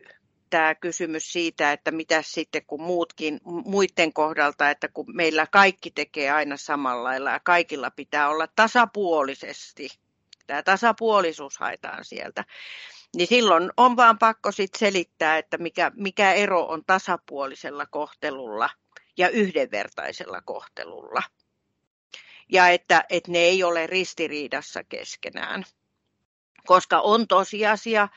tämä 0.50 0.76
kysymys 0.76 1.32
siitä, 1.32 1.72
että 1.72 1.92
mitä 1.92 2.22
sitten 2.22 2.66
kun 2.68 2.82
muutkin, 2.82 3.40
muiden 3.44 4.14
kohdalta, 4.14 4.70
että 4.70 4.88
kun 4.88 5.06
meillä 5.16 5.48
kaikki 5.52 5.92
tekee 5.92 6.32
aina 6.32 6.58
samalla 6.58 7.04
lailla 7.04 7.32
ja 7.32 7.40
kaikilla 7.40 7.92
pitää 7.92 8.30
olla 8.30 8.48
tasapuolisesti, 8.56 9.90
tämä 10.48 10.64
tasapuolisuus 10.64 11.58
haetaan 11.58 12.06
sieltä, 12.06 12.46
niin 13.16 13.28
silloin 13.28 13.72
on 13.78 13.96
vaan 13.96 14.18
pakko 14.18 14.52
sit 14.52 14.76
selittää, 14.78 15.38
että 15.38 15.58
mikä, 15.58 15.92
mikä 15.96 16.34
ero 16.34 16.66
on 16.66 16.84
tasapuolisella 16.88 17.86
kohtelulla 17.86 18.70
ja 19.18 19.30
yhdenvertaisella 19.30 20.42
kohtelulla. 20.42 21.24
Ja 22.50 22.70
että, 22.70 23.06
että 23.10 23.32
ne 23.32 23.40
ei 23.40 23.64
ole 23.64 23.88
ristiriidassa 23.88 24.84
keskenään. 24.84 25.64
Koska 26.66 27.00
on 27.00 27.28
tosiasia, 27.28 28.08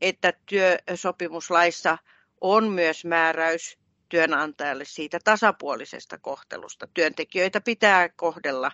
että 0.00 0.32
työsopimuslaissa 0.46 1.98
on 2.40 2.68
myös 2.68 3.04
määräys 3.04 3.78
työnantajalle 4.08 4.84
siitä 4.84 5.18
tasapuolisesta 5.24 6.18
kohtelusta. 6.18 6.88
Työntekijöitä 6.94 7.60
pitää 7.60 8.08
kohdella 8.08 8.70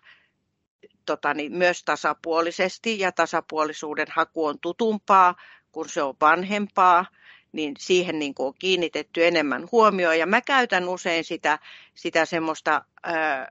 tota, 1.07 1.35
niin, 1.35 1.53
myös 1.53 1.85
tasapuolisesti 1.85 2.99
ja 2.99 3.13
tasapuolisuuden 3.13 4.07
haku 4.11 4.47
on 4.47 4.59
tutumpaa, 4.61 5.35
kun 5.73 5.89
se 5.89 6.03
on 6.03 6.15
vanhempaa, 6.21 7.07
niin 7.53 7.75
siihen 7.79 8.19
niin 8.19 8.35
kuin 8.35 8.47
on 8.47 8.55
kiinnitetty 8.59 9.27
enemmän 9.27 9.69
huomioon. 9.73 10.19
Ja 10.19 10.27
mä 10.27 10.41
käytän 10.41 10.89
usein 10.89 11.25
sitä, 11.25 11.59
sitä 11.95 12.25
semmoista 12.25 12.85
ää, 13.03 13.49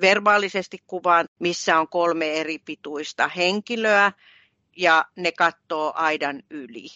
verbaalisesti 0.00 0.78
kuvaan, 0.86 1.28
missä 1.38 1.78
on 1.78 1.88
kolme 1.88 2.40
eri 2.40 2.58
pituista 2.58 3.28
henkilöä, 3.28 4.12
ja 4.76 5.04
ne 5.16 5.32
katsoo 5.32 5.92
aidan 5.94 6.42
yli. 6.50 6.86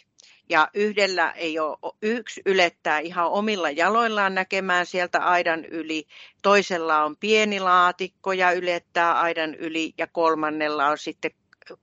Ja 0.49 0.69
yhdellä 0.75 1.31
ei 1.31 1.59
ole, 1.59 1.79
yksi 2.03 2.43
ylettää 2.47 2.99
ihan 2.99 3.27
omilla 3.27 3.71
jaloillaan 3.71 4.35
näkemään 4.35 4.87
sieltä 4.87 5.19
aidan 5.19 5.65
yli, 5.65 6.07
toisella 6.43 7.05
on 7.05 7.17
pieni 7.17 7.61
laatikko 7.61 8.33
ja 8.33 8.53
ylettää 8.53 9.21
aidan 9.21 9.55
yli 9.55 9.95
ja 9.99 10.07
kolmannella 10.07 10.87
on 10.87 10.99
sitten 10.99 11.31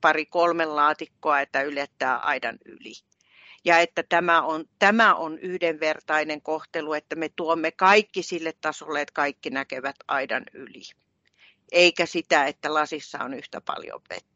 pari 0.02 0.26
kolme 0.26 0.66
laatikkoa, 0.66 1.42
että 1.42 1.62
ylettää 1.62 2.18
aidan 2.18 2.58
yli. 2.66 2.94
Ja 3.66 3.80
että 3.80 4.04
tämä 4.04 4.42
on, 4.42 4.66
tämä 4.80 5.16
on 5.16 5.40
yhdenvertainen 5.40 6.42
kohtelu, 6.42 6.94
että 6.94 7.16
me 7.16 7.30
tuomme 7.30 7.72
kaikki 7.72 8.24
sille 8.24 8.54
tasolle, 8.62 9.02
että 9.02 9.14
kaikki 9.14 9.50
näkevät 9.50 9.96
aidan 10.08 10.44
yli. 10.54 10.82
Eikä 11.72 12.06
sitä, 12.06 12.46
että 12.46 12.74
lasissa 12.74 13.24
on 13.24 13.34
yhtä 13.34 13.62
paljon 13.62 14.02
vettä. 14.10 14.35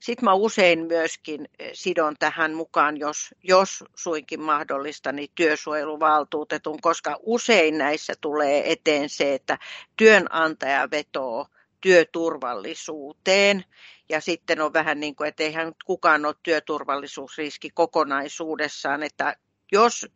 Sitten 0.00 0.24
mä 0.24 0.34
usein 0.34 0.86
myöskin 0.86 1.48
eh, 1.58 1.70
sidon 1.74 2.16
tähän 2.18 2.54
mukaan, 2.54 2.96
jos, 2.96 3.34
jos 3.42 3.84
suinkin 3.96 4.40
mahdollista, 4.40 5.12
niin 5.12 5.30
työsuojeluvaltuutetun, 5.34 6.80
koska 6.80 7.16
usein 7.22 7.78
näissä 7.78 8.14
tulee 8.20 8.72
eteen 8.72 9.08
se, 9.08 9.34
että 9.34 9.58
työnantaja 9.96 10.90
vetoo 10.90 11.46
työturvallisuuteen. 11.80 13.64
Ja 14.08 14.20
sitten 14.20 14.60
on 14.60 14.72
vähän 14.72 15.00
niin 15.00 15.16
kuin, 15.16 15.28
että 15.28 15.42
eihän 15.42 15.72
kukaan 15.84 16.26
ole 16.26 16.34
työturvallisuusriski 16.42 17.70
kokonaisuudessaan, 17.70 19.02
että 19.02 19.36
jos 19.72 20.06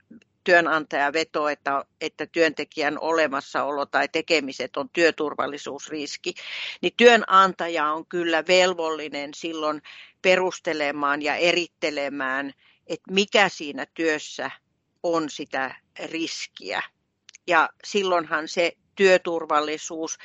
työnantaja 0.45 1.13
vetoo, 1.13 1.49
että, 1.49 1.85
että 2.01 2.27
työntekijän 2.27 2.99
olemassaolo 2.99 3.87
tai 3.87 4.09
tekemiset 4.09 4.77
on 4.77 4.89
työturvallisuusriski, 4.93 6.35
niin 6.83 6.93
työnantaja 6.97 7.93
on 7.93 8.07
kyllä 8.07 8.45
velvollinen 8.49 9.35
silloin 9.35 9.83
perustelemaan 10.23 11.23
ja 11.23 11.35
erittelemään, 11.35 12.53
että 12.87 13.13
mikä 13.13 13.49
siinä 13.49 13.87
työssä 13.95 14.51
on 15.03 15.31
sitä 15.31 15.75
riskiä. 16.05 16.83
Ja 17.47 17.69
silloinhan 17.85 18.49
se 18.49 18.73
työturvallisuus, 18.97 20.19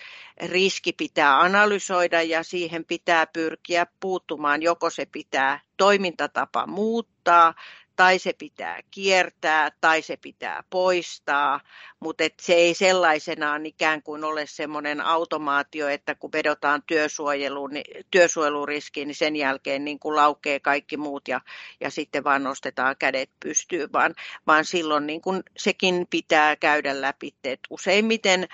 riski 0.45 0.93
pitää 0.93 1.39
analysoida 1.39 2.21
ja 2.21 2.43
siihen 2.43 2.85
pitää 2.85 3.27
pyrkiä 3.27 3.87
puuttumaan. 3.99 4.61
Joko 4.61 4.89
se 4.89 5.05
pitää 5.05 5.59
toimintatapa 5.77 6.67
muuttaa 6.67 7.53
tai 7.95 8.19
se 8.19 8.33
pitää 8.33 8.79
kiertää 8.91 9.71
tai 9.81 10.01
se 10.01 10.17
pitää 10.17 10.63
poistaa, 10.69 11.59
mutta 11.99 12.23
et 12.23 12.33
se 12.41 12.53
ei 12.53 12.73
sellaisenaan 12.73 13.65
ikään 13.65 14.03
kuin 14.03 14.23
ole 14.23 14.45
semmoinen 14.45 15.01
automaatio, 15.01 15.87
että 15.87 16.15
kun 16.15 16.31
vedotaan 16.31 16.83
työsuojeluun, 16.87 17.69
niin, 17.69 18.05
työsuojeluriskiin, 18.11 19.07
niin 19.07 19.15
sen 19.15 19.35
jälkeen 19.35 19.85
niin 19.85 19.99
kuin 19.99 20.15
laukee 20.15 20.59
kaikki 20.59 20.97
muut 20.97 21.27
ja, 21.27 21.41
ja 21.79 21.89
sitten 21.89 22.23
vaan 22.23 22.43
nostetaan 22.43 22.95
kädet 22.99 23.29
pystyyn, 23.39 23.91
vaan, 23.93 24.15
vaan 24.47 24.65
silloin 24.65 25.07
niin 25.07 25.21
kuin 25.21 25.43
sekin 25.57 26.07
pitää 26.09 26.55
käydä 26.55 27.01
läpi. 27.01 27.33
Et 27.43 27.59
useimmiten 27.69 28.47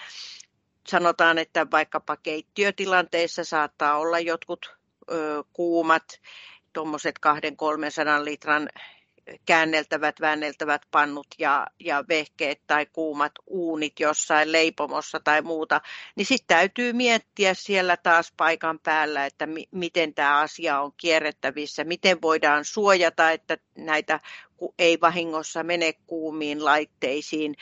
sanotaan, 0.87 1.37
että 1.37 1.67
vaikkapa 1.71 2.17
keittiötilanteissa 2.17 3.43
saattaa 3.43 3.97
olla 3.97 4.19
jotkut 4.19 4.75
ö, 5.11 5.43
kuumat, 5.53 6.03
tuommoiset 6.73 7.19
200-300 8.21 8.25
litran 8.25 8.69
käänneltävät, 9.45 10.21
väänneltävät 10.21 10.81
pannut 10.91 11.27
ja, 11.39 11.67
ja 11.79 12.03
vehkeet 12.09 12.61
tai 12.67 12.85
kuumat 12.85 13.31
uunit 13.47 13.99
jossain 13.99 14.51
leipomossa 14.51 15.19
tai 15.19 15.41
muuta, 15.41 15.81
niin 16.15 16.25
sitten 16.25 16.57
täytyy 16.57 16.93
miettiä 16.93 17.53
siellä 17.53 17.97
taas 17.97 18.33
paikan 18.37 18.79
päällä, 18.79 19.25
että 19.25 19.45
mi- 19.45 19.67
miten 19.71 20.13
tämä 20.13 20.39
asia 20.39 20.81
on 20.81 20.91
kierrettävissä, 20.97 21.83
miten 21.83 22.21
voidaan 22.21 22.65
suojata, 22.65 23.31
että 23.31 23.57
näitä 23.77 24.19
ei 24.79 24.97
vahingossa 25.01 25.63
mene 25.63 25.93
kuumiin 26.07 26.65
laitteisiin. 26.65 27.55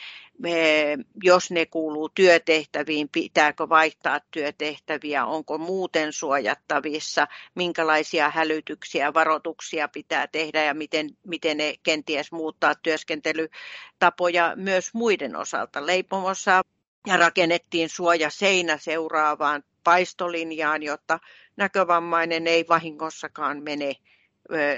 Jos 1.22 1.50
ne 1.50 1.66
kuuluu 1.66 2.08
työtehtäviin, 2.08 3.08
pitääkö 3.08 3.68
vaihtaa 3.68 4.20
työtehtäviä, 4.30 5.24
onko 5.24 5.58
muuten 5.58 6.12
suojattavissa, 6.12 7.26
minkälaisia 7.54 8.30
hälytyksiä, 8.30 9.14
varoituksia 9.14 9.88
pitää 9.88 10.26
tehdä 10.26 10.64
ja 10.64 10.74
miten, 10.74 11.10
miten 11.26 11.56
ne 11.56 11.74
kenties 11.82 12.32
muuttaa 12.32 12.74
työskentelytapoja 12.74 14.52
myös 14.56 14.94
muiden 14.94 15.36
osalta. 15.36 15.86
Leipomossa 15.86 16.62
ja 17.06 17.16
rakennettiin 17.16 17.88
suojaseinä 17.88 18.78
seuraavaan 18.78 19.62
paistolinjaan, 19.84 20.82
jotta 20.82 21.18
näkövammainen 21.56 22.46
ei 22.46 22.64
vahingossakaan 22.68 23.62
mene 23.62 23.96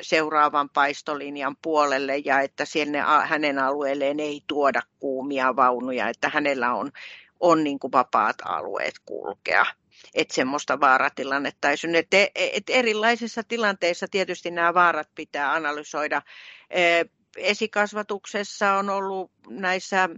seuraavan 0.02 0.70
paistolinjan 0.70 1.56
puolelle 1.62 2.16
ja 2.16 2.40
että 2.40 2.64
sinne 2.64 3.00
hänen 3.24 3.58
alueelleen 3.58 4.20
ei 4.20 4.42
tuoda 4.46 4.82
kuumia 4.98 5.56
vaunuja, 5.56 6.08
että 6.08 6.28
hänellä 6.28 6.74
on, 6.74 6.90
on 7.40 7.64
niin 7.64 7.78
kuin 7.78 7.92
vapaat 7.92 8.36
alueet 8.44 8.94
kulkea. 9.06 9.66
Että 10.14 10.34
semmoista 10.34 10.80
vaaratilannetta 10.80 11.70
ei 11.70 11.76
synny. 11.76 11.98
Et, 11.98 12.06
et 12.36 12.64
erilaisissa 12.68 13.42
tilanteissa 13.42 14.06
tietysti 14.10 14.50
nämä 14.50 14.74
vaarat 14.74 15.08
pitää 15.14 15.52
analysoida. 15.52 16.22
Esikasvatuksessa 17.36 18.72
on 18.72 18.90
ollut 18.90 19.30
näissä 19.48 20.08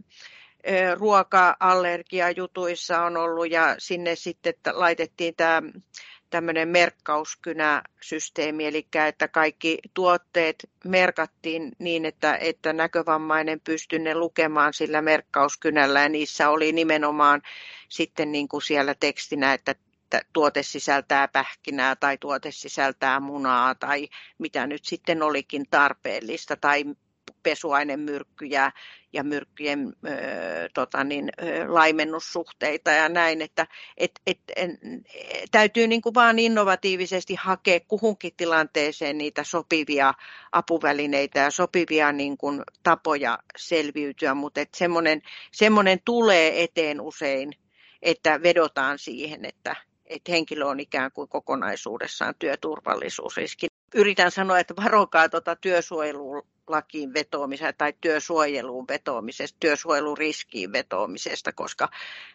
ruoka-allergiajutuissa 0.94 3.02
on 3.02 3.16
ollut 3.16 3.50
ja 3.50 3.74
sinne 3.78 4.16
sitten 4.16 4.54
laitettiin 4.72 5.34
tämä 5.36 5.62
tämmöinen 6.34 6.68
merkkauskynäsysteemi, 6.68 8.66
eli 8.66 8.86
että 9.08 9.28
kaikki 9.28 9.78
tuotteet 9.94 10.70
merkattiin 10.84 11.72
niin, 11.78 12.04
että, 12.04 12.36
että 12.36 12.72
näkövammainen 12.72 13.60
pystyi 13.60 13.98
ne 13.98 14.14
lukemaan 14.14 14.74
sillä 14.74 15.02
merkkauskynällä 15.02 16.00
ja 16.00 16.08
niissä 16.08 16.48
oli 16.50 16.72
nimenomaan 16.72 17.42
sitten 17.88 18.32
niin 18.32 18.48
kuin 18.48 18.62
siellä 18.62 18.94
tekstinä, 19.00 19.52
että 19.52 19.74
tuote 20.32 20.62
sisältää 20.62 21.28
pähkinää 21.28 21.96
tai 21.96 22.18
tuote 22.18 22.50
sisältää 22.50 23.20
munaa 23.20 23.74
tai 23.74 24.08
mitä 24.38 24.66
nyt 24.66 24.84
sitten 24.84 25.22
olikin 25.22 25.66
tarpeellista 25.70 26.56
tai 26.56 26.84
pesuainemyrkkyjä 27.44 28.72
ja 29.12 29.24
myrkkyjen 29.24 29.92
ö, 30.07 30.11
tota 30.74 31.04
niin, 31.04 31.33
laimennussuhteita 31.68 32.90
ja 32.90 33.09
näin, 33.09 33.42
että 33.42 33.66
et, 33.96 34.11
et, 34.26 34.38
en, 34.57 34.78
täytyy 35.50 35.87
niin 35.87 36.02
kuin 36.02 36.14
vaan 36.14 36.38
innovatiivisesti 36.38 37.35
hakea 37.35 37.80
kuhunkin 37.88 38.33
tilanteeseen 38.37 39.18
niitä 39.18 39.44
sopivia 39.44 40.14
apuvälineitä 40.52 41.40
ja 41.40 41.50
sopivia 41.50 42.12
niin 42.12 42.38
kuin 42.38 42.62
tapoja 42.83 43.38
selviytyä, 43.57 44.35
mutta 44.35 44.61
semmoinen, 44.76 45.22
semmoinen 45.52 45.98
tulee 46.04 46.62
eteen 46.62 47.00
usein, 47.00 47.52
että 48.02 48.42
vedotaan 48.42 48.98
siihen, 48.98 49.44
että, 49.44 49.76
että 50.07 50.33
henkilö 50.33 50.66
on 50.66 50.80
ikään 50.80 51.12
kuin 51.12 51.28
kokonaisuudessaan 51.28 52.35
työturvallisuusriski. 52.38 53.66
Yritän 53.94 54.30
sanoa, 54.30 54.59
että 54.59 54.76
varokaa 54.76 55.28
tuota 55.28 55.57
työsuojelua 55.57 56.42
lakiin 56.66 57.14
vetoamisesta 57.14 57.72
tai 57.72 57.92
työsuojeluun 58.00 58.88
vetoamisesta, 58.88 59.57
työsuojeluriskiin 59.61 60.72
vetoamisesta, 60.72 61.52
koska 61.52 61.88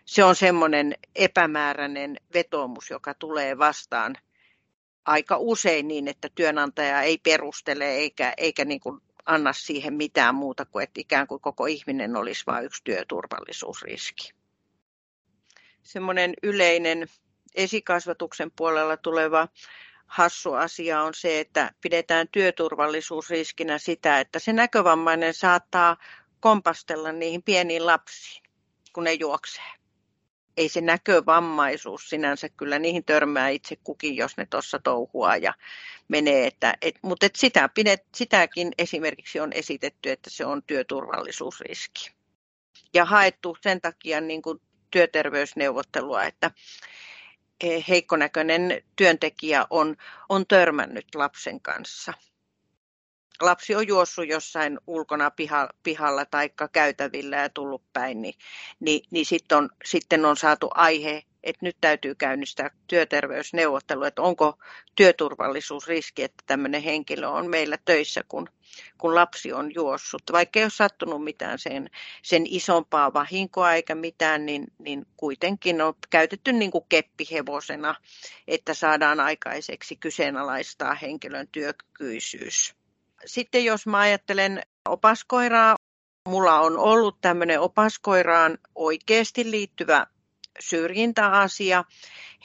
se 0.05 0.23
on 0.23 0.35
semmoinen 0.35 0.95
epämääräinen 1.15 2.17
vetoomus, 2.33 2.89
joka 2.89 3.13
tulee 3.13 3.57
vastaan 3.57 4.15
aika 5.05 5.37
usein 5.37 5.87
niin, 5.87 6.07
että 6.07 6.29
työnantaja 6.35 7.01
ei 7.01 7.17
perustele 7.17 7.85
eikä, 7.85 8.33
eikä 8.37 8.65
niin 8.65 8.79
kuin 8.79 9.01
anna 9.25 9.53
siihen 9.53 9.93
mitään 9.93 10.35
muuta 10.35 10.65
kuin, 10.65 10.83
että 10.83 11.01
ikään 11.01 11.27
kuin 11.27 11.41
koko 11.41 11.65
ihminen 11.65 12.15
olisi 12.15 12.43
vain 12.47 12.65
yksi 12.65 12.83
työturvallisuusriski. 12.83 14.31
Semmoinen 15.83 16.33
yleinen 16.43 17.07
esikasvatuksen 17.55 18.51
puolella 18.51 18.97
tuleva 18.97 19.47
hassu 20.09 20.53
asia 20.53 21.01
on 21.01 21.13
se, 21.13 21.39
että 21.39 21.71
pidetään 21.81 22.27
työturvallisuusriskinä 22.27 23.77
sitä, 23.77 24.19
että 24.19 24.39
se 24.39 24.53
näkövammainen 24.53 25.33
saattaa 25.33 25.97
kompastella 26.39 27.11
niihin 27.11 27.43
pieniin 27.43 27.85
lapsiin, 27.85 28.43
kun 28.93 29.03
ne 29.03 29.13
juoksee. 29.13 29.71
Ei 30.57 30.69
se 30.69 30.81
näkövammaisuus 30.81 32.09
sinänsä 32.09 32.49
kyllä 32.49 32.79
niihin 32.79 33.05
törmää 33.05 33.49
itse 33.49 33.75
kukin, 33.83 34.15
jos 34.15 34.37
ne 34.37 34.45
tuossa 34.45 34.79
touhua 34.79 35.35
ja 35.35 35.53
menee. 36.07 36.47
Että, 36.47 36.73
et, 36.81 36.95
mutta 37.01 37.25
et 37.25 37.35
sitä 37.35 37.69
pidet, 37.69 38.03
sitäkin 38.15 38.71
esimerkiksi 38.77 39.39
on 39.39 39.53
esitetty, 39.53 40.11
että 40.11 40.29
se 40.29 40.45
on 40.45 40.63
työturvallisuusriski. 40.63 42.11
Ja 42.93 43.05
haettu 43.05 43.57
sen 43.61 43.81
takia 43.81 44.21
niin 44.21 44.41
kuin 44.41 44.61
työterveysneuvottelua, 44.91 46.23
että 46.23 46.51
heikkonäköinen 47.89 48.83
työntekijä 48.95 49.65
on, 49.69 49.95
on 50.29 50.47
törmännyt 50.47 51.15
lapsen 51.15 51.61
kanssa. 51.61 52.13
Lapsi 53.41 53.75
on 53.75 53.87
juossut 53.87 54.27
jossain 54.27 54.79
ulkona 54.87 55.31
piha, 55.31 55.69
pihalla 55.83 56.25
tai 56.25 56.51
käytävillä 56.71 57.35
ja 57.35 57.49
tullut 57.49 57.83
päin, 57.93 58.21
niin, 58.21 58.33
niin, 58.79 59.01
niin 59.11 59.25
sitten 59.25 59.57
on, 59.57 59.69
sitten 59.85 60.25
on 60.25 60.37
saatu 60.37 60.69
aihe 60.75 61.23
että 61.43 61.65
nyt 61.65 61.77
täytyy 61.81 62.15
käynnistää 62.15 62.71
työterveysneuvottelu, 62.87 64.03
että 64.03 64.21
onko 64.21 64.57
työturvallisuusriski, 64.95 66.23
että 66.23 66.43
tämmöinen 66.47 66.81
henkilö 66.81 67.27
on 67.27 67.49
meillä 67.49 67.77
töissä, 67.85 68.21
kun, 68.27 68.49
kun 68.97 69.15
lapsi 69.15 69.53
on 69.53 69.73
juossut. 69.75 70.23
Vaikka 70.31 70.59
ei 70.59 70.63
ole 70.63 70.69
sattunut 70.69 71.23
mitään 71.23 71.59
sen, 71.59 71.89
sen 72.21 72.43
isompaa 72.45 73.13
vahinkoa 73.13 73.73
eikä 73.73 73.95
mitään, 73.95 74.45
niin, 74.45 74.67
niin 74.79 75.05
kuitenkin 75.17 75.81
on 75.81 75.93
käytetty 76.09 76.53
niin 76.53 76.71
kuin 76.71 76.85
keppihevosena, 76.89 77.95
että 78.47 78.73
saadaan 78.73 79.19
aikaiseksi 79.19 79.95
kyseenalaistaa 79.95 80.93
henkilön 80.93 81.47
työkykyisyys. 81.51 82.75
Sitten 83.25 83.65
jos 83.65 83.87
mä 83.87 83.99
ajattelen 83.99 84.61
opaskoiraa, 84.89 85.75
mulla 86.27 86.59
on 86.59 86.77
ollut 86.77 87.21
tämmöinen 87.21 87.59
opaskoiraan 87.59 88.57
oikeasti 88.75 89.51
liittyvä 89.51 90.07
syrjintäasia. 90.61 91.83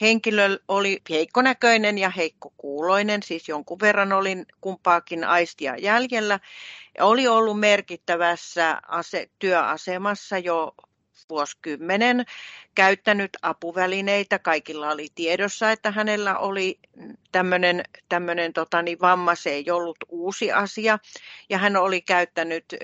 Henkilö 0.01 0.57
oli 0.67 1.01
heikkonäköinen 1.09 1.97
ja 1.97 2.09
heikkokuuloinen, 2.09 3.23
siis 3.23 3.49
jonkun 3.49 3.79
verran 3.81 4.13
oli 4.13 4.37
kumpaakin 4.61 5.23
aistia 5.23 5.75
jäljellä. 5.77 6.39
Oli 6.99 7.27
ollut 7.27 7.59
merkittävässä 7.59 8.81
ase- 8.87 9.29
työasemassa 9.39 10.37
jo 10.37 10.75
vuosikymmenen 11.29 12.25
käyttänyt 12.75 13.37
apuvälineitä. 13.41 14.39
Kaikilla 14.39 14.91
oli 14.91 15.07
tiedossa, 15.15 15.71
että 15.71 15.91
hänellä 15.91 16.37
oli 16.37 16.79
tämmöinen, 18.09 18.53
tota, 18.53 18.81
niin 18.81 18.97
vamma, 19.01 19.35
se 19.35 19.49
ei 19.49 19.71
ollut 19.71 19.97
uusi 20.09 20.51
asia. 20.51 20.99
Ja 21.49 21.57
hän 21.57 21.75
oli 21.75 22.01
käyttänyt 22.01 22.65
ö, 22.73 22.77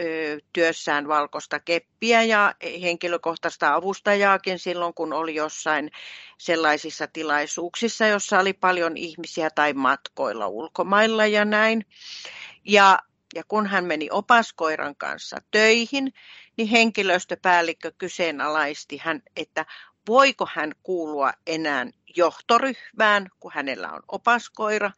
työssään 0.54 1.08
valkoista 1.08 1.60
keppiä 1.60 2.24
ja 2.24 2.56
henkilökohtaista 2.82 3.74
avustajaakin 3.74 4.60
silloin, 4.60 4.94
kun 4.94 5.14
oli 5.14 5.36
jossain 5.36 5.92
sellaisissa 6.38 7.08
tilaisuuksissa, 7.08 8.08
jossa 8.08 8.40
oli 8.40 8.54
paljon 8.54 8.98
ihmisiä 8.98 9.50
tai 9.50 9.74
matkoilla 9.74 10.48
ulkomailla 10.48 11.26
ja 11.26 11.46
näin. 11.46 11.86
Ja 12.66 13.00
ja 13.36 13.44
kun 13.48 13.68
hän 13.68 13.86
meni 13.86 14.08
opaskoiran 14.12 14.96
kanssa 14.96 15.38
töihin, 15.52 16.14
niin 16.58 16.68
henkilöstöpäällikkö 16.68 17.92
kyseenalaisti 17.98 18.98
hän, 18.98 19.22
että 19.36 19.66
voiko 20.08 20.48
hän 20.54 20.72
kuulua 20.84 21.34
enää 21.48 21.88
johtoryhmään, 22.16 23.30
kun 23.40 23.52
hänellä 23.56 23.92
on 23.92 24.04
opaskoira, 24.08 24.92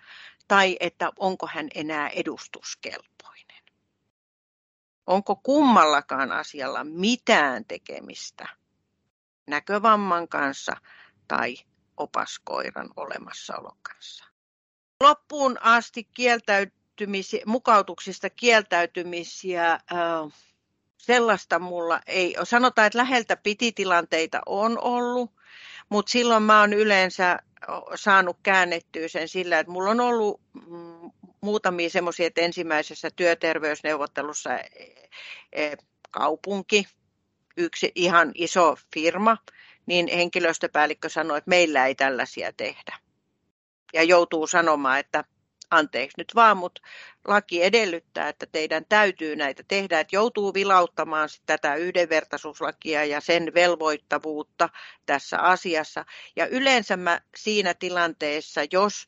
tai 0.47 0.77
että 0.79 1.11
onko 1.19 1.47
hän 1.47 1.67
enää 1.75 2.09
edustuskelpoinen. 2.09 3.63
Onko 5.07 5.35
kummallakaan 5.35 6.31
asialla 6.31 6.83
mitään 6.83 7.65
tekemistä 7.65 8.47
näkövamman 9.47 10.27
kanssa 10.27 10.77
tai 11.27 11.55
opaskoiran 11.97 12.89
olemassaolon 12.95 13.77
kanssa. 13.81 14.25
Loppuun 15.01 15.57
asti 15.61 16.03
kieltäytymisiä, 16.03 16.82
mukautuksista 17.45 18.29
kieltäytymisiä 18.29 19.79
sellaista 20.97 21.59
mulla 21.59 21.99
ei 22.07 22.37
ole. 22.37 22.45
Sanotaan, 22.45 22.87
että 22.87 22.99
läheltä 22.99 23.37
piti 23.37 23.71
tilanteita 23.71 24.41
on 24.45 24.79
ollut, 24.81 25.31
mutta 25.89 26.11
silloin 26.11 26.43
mä 26.43 26.59
oon 26.59 26.73
yleensä 26.73 27.39
saanut 27.95 28.37
käännettyä 28.43 29.07
sen 29.07 29.27
sillä, 29.27 29.59
että 29.59 29.71
mulla 29.71 29.89
on 29.89 29.99
ollut 29.99 30.41
mm, 30.67 31.11
muutamia 31.41 31.89
semmoisia, 31.89 32.27
että 32.27 32.41
ensimmäisessä 32.41 33.09
työterveysneuvottelussa 33.15 34.57
e, 34.57 34.67
e, 35.51 35.75
kaupunki, 36.11 36.87
yksi 37.57 37.91
ihan 37.95 38.31
iso 38.35 38.75
firma, 38.93 39.37
niin 39.85 40.07
henkilöstöpäällikkö 40.07 41.09
sanoi, 41.09 41.37
että 41.37 41.49
meillä 41.49 41.85
ei 41.85 41.95
tällaisia 41.95 42.53
tehdä. 42.53 42.97
Ja 43.93 44.03
joutuu 44.03 44.47
sanomaan, 44.47 44.99
että 44.99 45.23
anteeksi 45.73 46.17
nyt 46.17 46.35
vaan, 46.35 46.57
mutta 46.57 46.81
laki 47.27 47.63
edellyttää, 47.63 48.29
että 48.29 48.45
teidän 48.51 48.85
täytyy 48.89 49.35
näitä 49.35 49.63
tehdä, 49.67 49.99
että 49.99 50.15
joutuu 50.15 50.53
vilauttamaan 50.53 51.29
tätä 51.45 51.75
yhdenvertaisuuslakia 51.75 53.05
ja 53.05 53.21
sen 53.21 53.53
velvoittavuutta 53.53 54.69
tässä 55.05 55.39
asiassa. 55.39 56.05
Ja 56.35 56.47
yleensä 56.47 56.97
mä 56.97 57.21
siinä 57.35 57.73
tilanteessa, 57.73 58.61
jos 58.71 59.07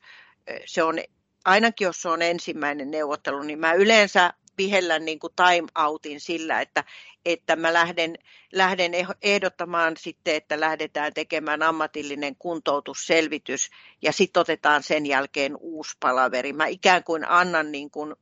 se 0.66 0.84
on, 0.84 1.00
ainakin 1.46 1.86
jos 1.86 2.02
se 2.02 2.10
on 2.10 2.22
ensimmäinen 2.22 2.92
neuvottelu, 2.92 3.44
niin 3.44 3.60
mä 3.60 3.74
yleensä 3.74 4.34
pihellä 4.56 5.00
niin 5.00 5.20
kuin 5.20 5.34
time 5.36 5.68
outin 5.86 6.20
sillä, 6.20 6.62
että, 6.62 6.84
että 7.26 7.56
mä 7.56 7.74
lähden, 7.74 8.16
lähden 8.54 8.92
ehdottamaan 9.22 9.98
sitten, 9.98 10.36
että 10.36 10.60
lähdetään 10.60 11.14
tekemään 11.14 11.64
ammatillinen 11.64 12.36
kuntoutusselvitys 12.36 13.70
ja 14.02 14.12
sitten 14.12 14.42
otetaan 14.42 14.84
sen 14.84 15.06
jälkeen 15.06 15.58
uusi 15.60 15.98
palaveri. 16.00 16.54
Mä 16.54 16.66
ikään 16.66 17.04
kuin 17.04 17.30
annan 17.30 17.72
niin 17.72 17.92
kuin, 17.92 18.16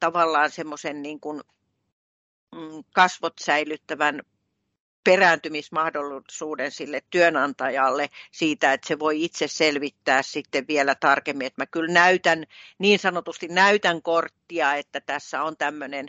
tavallaan 0.00 0.50
semmoisen 0.50 1.02
niin 1.02 1.20
mm, 2.52 2.84
kasvot 2.94 3.34
säilyttävän 3.40 4.20
perääntymismahdollisuuden 5.04 6.70
sille 6.70 7.02
työnantajalle 7.10 8.08
siitä, 8.30 8.72
että 8.72 8.88
se 8.88 8.98
voi 8.98 9.24
itse 9.24 9.48
selvittää 9.48 10.22
sitten 10.22 10.64
vielä 10.68 10.94
tarkemmin, 10.94 11.46
että 11.46 11.62
mä 11.62 11.66
kyllä 11.66 11.92
näytän, 11.92 12.44
niin 12.78 12.98
sanotusti 12.98 13.48
näytän 13.48 14.02
korttia, 14.02 14.74
että 14.74 15.00
tässä 15.00 15.42
on 15.42 15.56
tämmöinen 15.56 16.06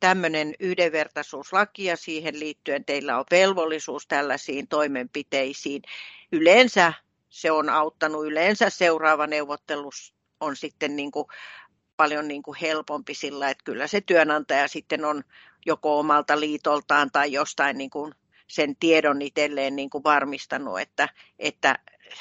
tämmöinen 0.00 0.54
yhdenvertaisuuslaki 0.60 1.84
ja 1.84 1.96
siihen 1.96 2.40
liittyen 2.40 2.84
teillä 2.84 3.18
on 3.18 3.24
velvollisuus 3.30 4.06
tällaisiin 4.06 4.68
toimenpiteisiin. 4.68 5.82
Yleensä 6.32 6.92
se 7.28 7.50
on 7.50 7.68
auttanut, 7.68 8.26
yleensä 8.26 8.70
seuraava 8.70 9.26
neuvottelus 9.26 10.14
on 10.40 10.56
sitten 10.56 10.96
niin 10.96 11.10
kuin 11.10 11.26
paljon 11.96 12.28
niin 12.28 12.42
kuin 12.42 12.58
helpompi 12.60 13.14
sillä, 13.14 13.50
että 13.50 13.64
kyllä 13.64 13.86
se 13.86 14.00
työnantaja 14.00 14.68
sitten 14.68 15.04
on 15.04 15.24
joko 15.66 15.98
omalta 15.98 16.40
liitoltaan 16.40 17.10
tai 17.12 17.32
jostain 17.32 17.78
niin 17.78 17.90
kuin 17.90 18.14
sen 18.52 18.76
tiedon 18.76 19.22
itselleen 19.22 19.76
niin 19.76 19.90
kuin 19.90 20.04
varmistanut, 20.04 20.80
että, 20.80 21.08
että 21.38 21.78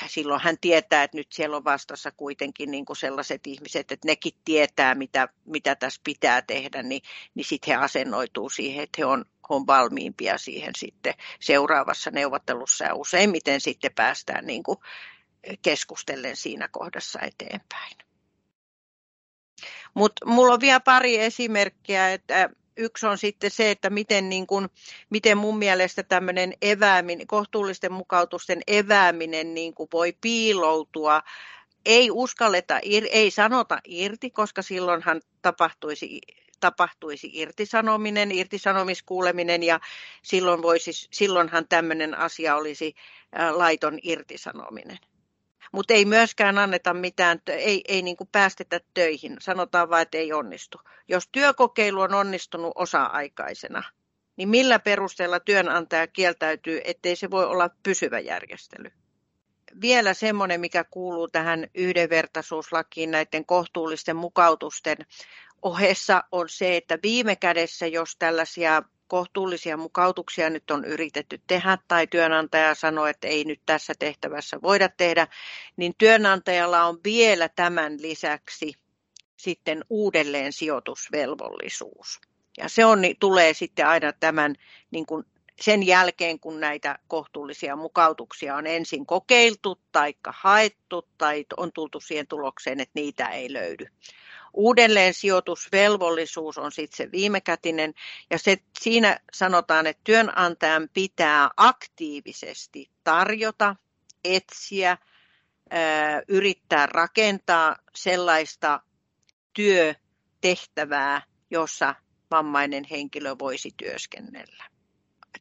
silloin 0.08 0.42
hän 0.42 0.58
tietää, 0.62 1.04
että 1.04 1.18
nyt 1.18 1.32
siellä 1.32 1.58
on 1.58 1.64
vastassa 1.64 2.12
kuitenkin 2.12 2.72
niin 2.72 2.86
kuin 2.86 2.98
sellaiset 2.98 3.48
ihmiset, 3.48 3.92
että 3.92 4.08
nekin 4.08 4.34
tietää, 4.46 4.96
mitä, 4.96 5.28
mitä 5.46 5.76
tässä 5.76 6.02
pitää 6.04 6.42
tehdä, 6.42 6.84
niin, 6.84 7.02
niin 7.36 7.46
sitten 7.46 7.78
he 7.78 7.84
asennoituu 7.84 8.50
siihen, 8.50 8.84
että 8.84 8.96
he 8.98 9.06
on, 9.06 9.26
on 9.50 9.68
valmiimpia 9.68 10.38
siihen 10.38 10.74
sitten 10.78 11.14
seuraavassa 11.40 12.12
neuvottelussa 12.12 12.86
ja 12.86 12.96
useimmiten 12.96 13.62
sitten 13.62 13.92
päästään 13.96 14.46
niin 14.46 14.64
kuin 14.64 14.78
keskustellen 15.62 16.36
siinä 16.36 16.68
kohdassa 16.68 17.20
eteenpäin. 17.20 17.98
Mutta 19.94 20.26
mulla 20.26 20.54
on 20.54 20.62
vielä 20.62 20.80
pari 20.80 21.20
esimerkkiä, 21.20 22.14
että 22.14 22.50
yksi 22.82 23.06
on 23.06 23.18
sitten 23.18 23.52
se, 23.52 23.72
että 23.72 23.90
miten, 23.90 24.30
niin 24.30 24.48
kuin, 24.48 24.70
miten 25.10 25.38
mun 25.38 25.58
mielestä 25.58 26.04
tämmöinen 26.04 26.54
evääminen, 26.62 27.28
kohtuullisten 27.28 27.92
mukautusten 27.92 28.62
evääminen 28.68 29.54
niin 29.54 29.74
kuin 29.74 29.90
voi 29.94 30.14
piiloutua. 30.22 31.22
Ei 31.86 32.12
uskalleta, 32.12 32.80
ei 33.12 33.32
sanota 33.32 33.80
irti, 33.86 34.30
koska 34.30 34.62
silloinhan 34.62 35.22
tapahtuisi 35.42 36.22
tapahtuisi 36.60 37.30
irtisanominen, 37.34 38.32
irtisanomiskuuleminen 38.32 39.64
ja 39.64 39.80
silloin 40.22 40.62
voisi, 40.62 40.92
silloinhan 41.12 41.68
tämmöinen 41.68 42.18
asia 42.18 42.56
olisi 42.56 42.96
laiton 43.52 44.00
irtisanominen 44.04 44.98
mutta 45.72 45.94
ei 45.94 46.06
myöskään 46.06 46.58
anneta 46.58 46.94
mitään, 46.94 47.42
ei, 47.48 47.84
ei 47.88 48.02
niin 48.02 48.18
kuin 48.18 48.30
päästetä 48.32 48.80
töihin, 48.94 49.38
sanotaan 49.42 49.90
vain, 49.90 50.02
että 50.02 50.18
ei 50.18 50.34
onnistu. 50.34 50.78
Jos 51.08 51.30
työkokeilu 51.32 52.02
on 52.02 52.14
onnistunut 52.14 52.72
osa-aikaisena, 52.76 53.84
niin 54.38 54.50
millä 54.50 54.80
perusteella 54.80 55.40
työnantaja 55.40 56.08
kieltäytyy, 56.08 56.82
ettei 56.84 57.16
se 57.16 57.32
voi 57.32 57.46
olla 57.46 57.70
pysyvä 57.84 58.20
järjestely? 58.20 58.92
Vielä 59.82 60.14
semmoinen, 60.14 60.62
mikä 60.62 60.84
kuuluu 60.84 61.28
tähän 61.28 61.68
yhdenvertaisuuslakiin 61.76 63.12
näiden 63.12 63.46
kohtuullisten 63.46 64.16
mukautusten 64.16 64.98
ohessa, 65.62 66.24
on 66.32 66.50
se, 66.50 66.78
että 66.78 67.00
viime 67.04 67.36
kädessä, 67.36 67.88
jos 67.88 68.16
tällaisia 68.20 68.84
kohtuullisia 69.12 69.78
mukautuksia 69.78 70.50
nyt 70.50 70.72
on 70.72 70.86
yritetty 70.86 71.42
tehdä 71.48 71.78
tai 71.88 72.08
työnantaja 72.08 72.76
sanoo, 72.76 73.06
että 73.06 73.28
ei 73.28 73.44
nyt 73.44 73.62
tässä 73.66 73.94
tehtävässä 74.00 74.62
voida 74.62 74.90
tehdä, 74.90 75.28
niin 75.78 75.94
työnantajalla 75.98 76.84
on 76.84 77.00
vielä 77.04 77.50
tämän 77.50 78.02
lisäksi 78.02 78.74
sitten 79.38 79.86
uudelleen 79.90 80.54
sijoitusvelvollisuus. 80.54 82.22
Ja 82.58 82.70
se 82.70 82.86
on, 82.86 83.02
tulee 83.20 83.54
sitten 83.54 83.88
aina 83.88 84.14
tämän 84.14 84.56
niin 84.92 85.06
kuin 85.06 85.24
sen 85.62 85.88
jälkeen, 85.88 86.40
kun 86.40 86.60
näitä 86.60 87.00
kohtuullisia 87.08 87.76
mukautuksia 87.76 88.56
on 88.56 88.68
ensin 88.68 89.06
kokeiltu 89.06 89.82
tai 89.92 90.14
haettu 90.28 91.08
tai 91.18 91.46
on 91.58 91.72
tultu 91.74 92.00
siihen 92.00 92.28
tulokseen, 92.28 92.80
että 92.80 92.92
niitä 92.96 93.28
ei 93.28 93.54
löydy. 93.54 93.86
Uudelleen 94.54 95.14
sijoitusvelvollisuus 95.14 96.58
on 96.58 96.72
sitten 96.72 96.98
se 96.98 97.12
viimekätinen 97.12 97.94
ja 98.30 98.40
se, 98.40 98.58
siinä 98.80 99.20
sanotaan, 99.34 99.88
että 99.88 100.02
työnantajan 100.04 100.90
pitää 100.94 101.50
aktiivisesti 101.58 102.90
tarjota, 103.04 103.76
etsiä, 104.24 104.98
yrittää 106.28 106.86
rakentaa 106.86 107.76
sellaista 107.96 108.82
työtehtävää, 109.54 111.22
jossa 111.50 111.96
vammainen 112.32 112.84
henkilö 112.92 113.36
voisi 113.40 113.72
työskennellä. 113.78 114.64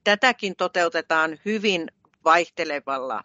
Tätäkin 0.05 0.57
toteutetaan 0.57 1.38
hyvin 1.44 1.90
vaihtelevalla 2.25 3.25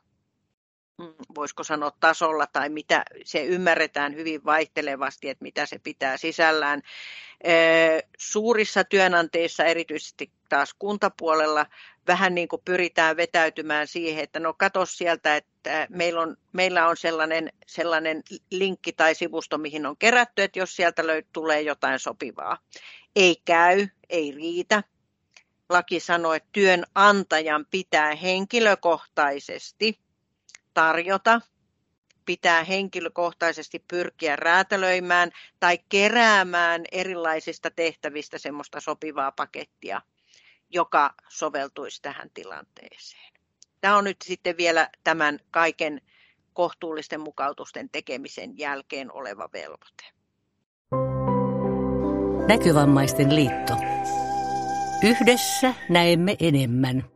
voisiko 1.35 1.63
sanoa 1.63 1.91
tasolla 1.99 2.47
tai 2.47 2.69
mitä 2.69 3.03
se 3.23 3.43
ymmärretään 3.43 4.15
hyvin 4.15 4.45
vaihtelevasti, 4.45 5.29
että 5.29 5.43
mitä 5.43 5.65
se 5.65 5.79
pitää 5.79 6.17
sisällään. 6.17 6.81
Suurissa 8.17 8.83
työnanteissa, 8.83 9.63
erityisesti 9.63 10.31
taas 10.49 10.73
kuntapuolella, 10.79 11.65
vähän 12.07 12.35
niin 12.35 12.47
kuin 12.47 12.61
pyritään 12.65 13.17
vetäytymään 13.17 13.87
siihen, 13.87 14.23
että 14.23 14.39
no 14.39 14.53
katso 14.53 14.85
sieltä, 14.85 15.35
että 15.35 15.87
meillä 15.89 16.21
on, 16.21 16.37
meillä 16.53 16.87
on 16.87 16.97
sellainen, 16.97 17.49
sellainen 17.67 18.23
linkki 18.51 18.93
tai 18.93 19.15
sivusto, 19.15 19.57
mihin 19.57 19.85
on 19.85 19.97
kerätty, 19.97 20.43
että 20.43 20.59
jos 20.59 20.75
sieltä 20.75 21.07
löyt, 21.07 21.27
tulee 21.33 21.61
jotain 21.61 21.99
sopivaa. 21.99 22.57
Ei 23.15 23.41
käy, 23.45 23.87
ei 24.09 24.31
riitä. 24.31 24.83
Laki 25.69 25.99
sanoo, 25.99 26.33
että 26.33 26.49
työnantajan 26.51 27.65
pitää 27.71 28.15
henkilökohtaisesti 28.15 30.04
tarjota, 30.75 31.41
pitää 32.25 32.63
henkilökohtaisesti 32.63 33.83
pyrkiä 33.87 34.35
räätälöimään 34.35 35.31
tai 35.59 35.79
keräämään 35.89 36.83
erilaisista 36.91 37.71
tehtävistä 37.71 38.37
semmoista 38.37 38.79
sopivaa 38.79 39.31
pakettia, 39.31 40.01
joka 40.69 41.13
soveltuisi 41.29 42.01
tähän 42.01 42.29
tilanteeseen. 42.33 43.33
Tämä 43.81 43.97
on 43.97 44.03
nyt 44.03 44.17
sitten 44.23 44.57
vielä 44.57 44.89
tämän 45.03 45.39
kaiken 45.51 46.01
kohtuullisten 46.53 47.21
mukautusten 47.21 47.89
tekemisen 47.89 48.57
jälkeen 48.57 49.11
oleva 49.11 49.49
velvoite. 49.53 50.05
Näkövammaisten 52.47 53.35
liitto. 53.35 53.73
Yhdessä 55.03 55.73
näemme 55.89 56.35
enemmän. 56.39 57.14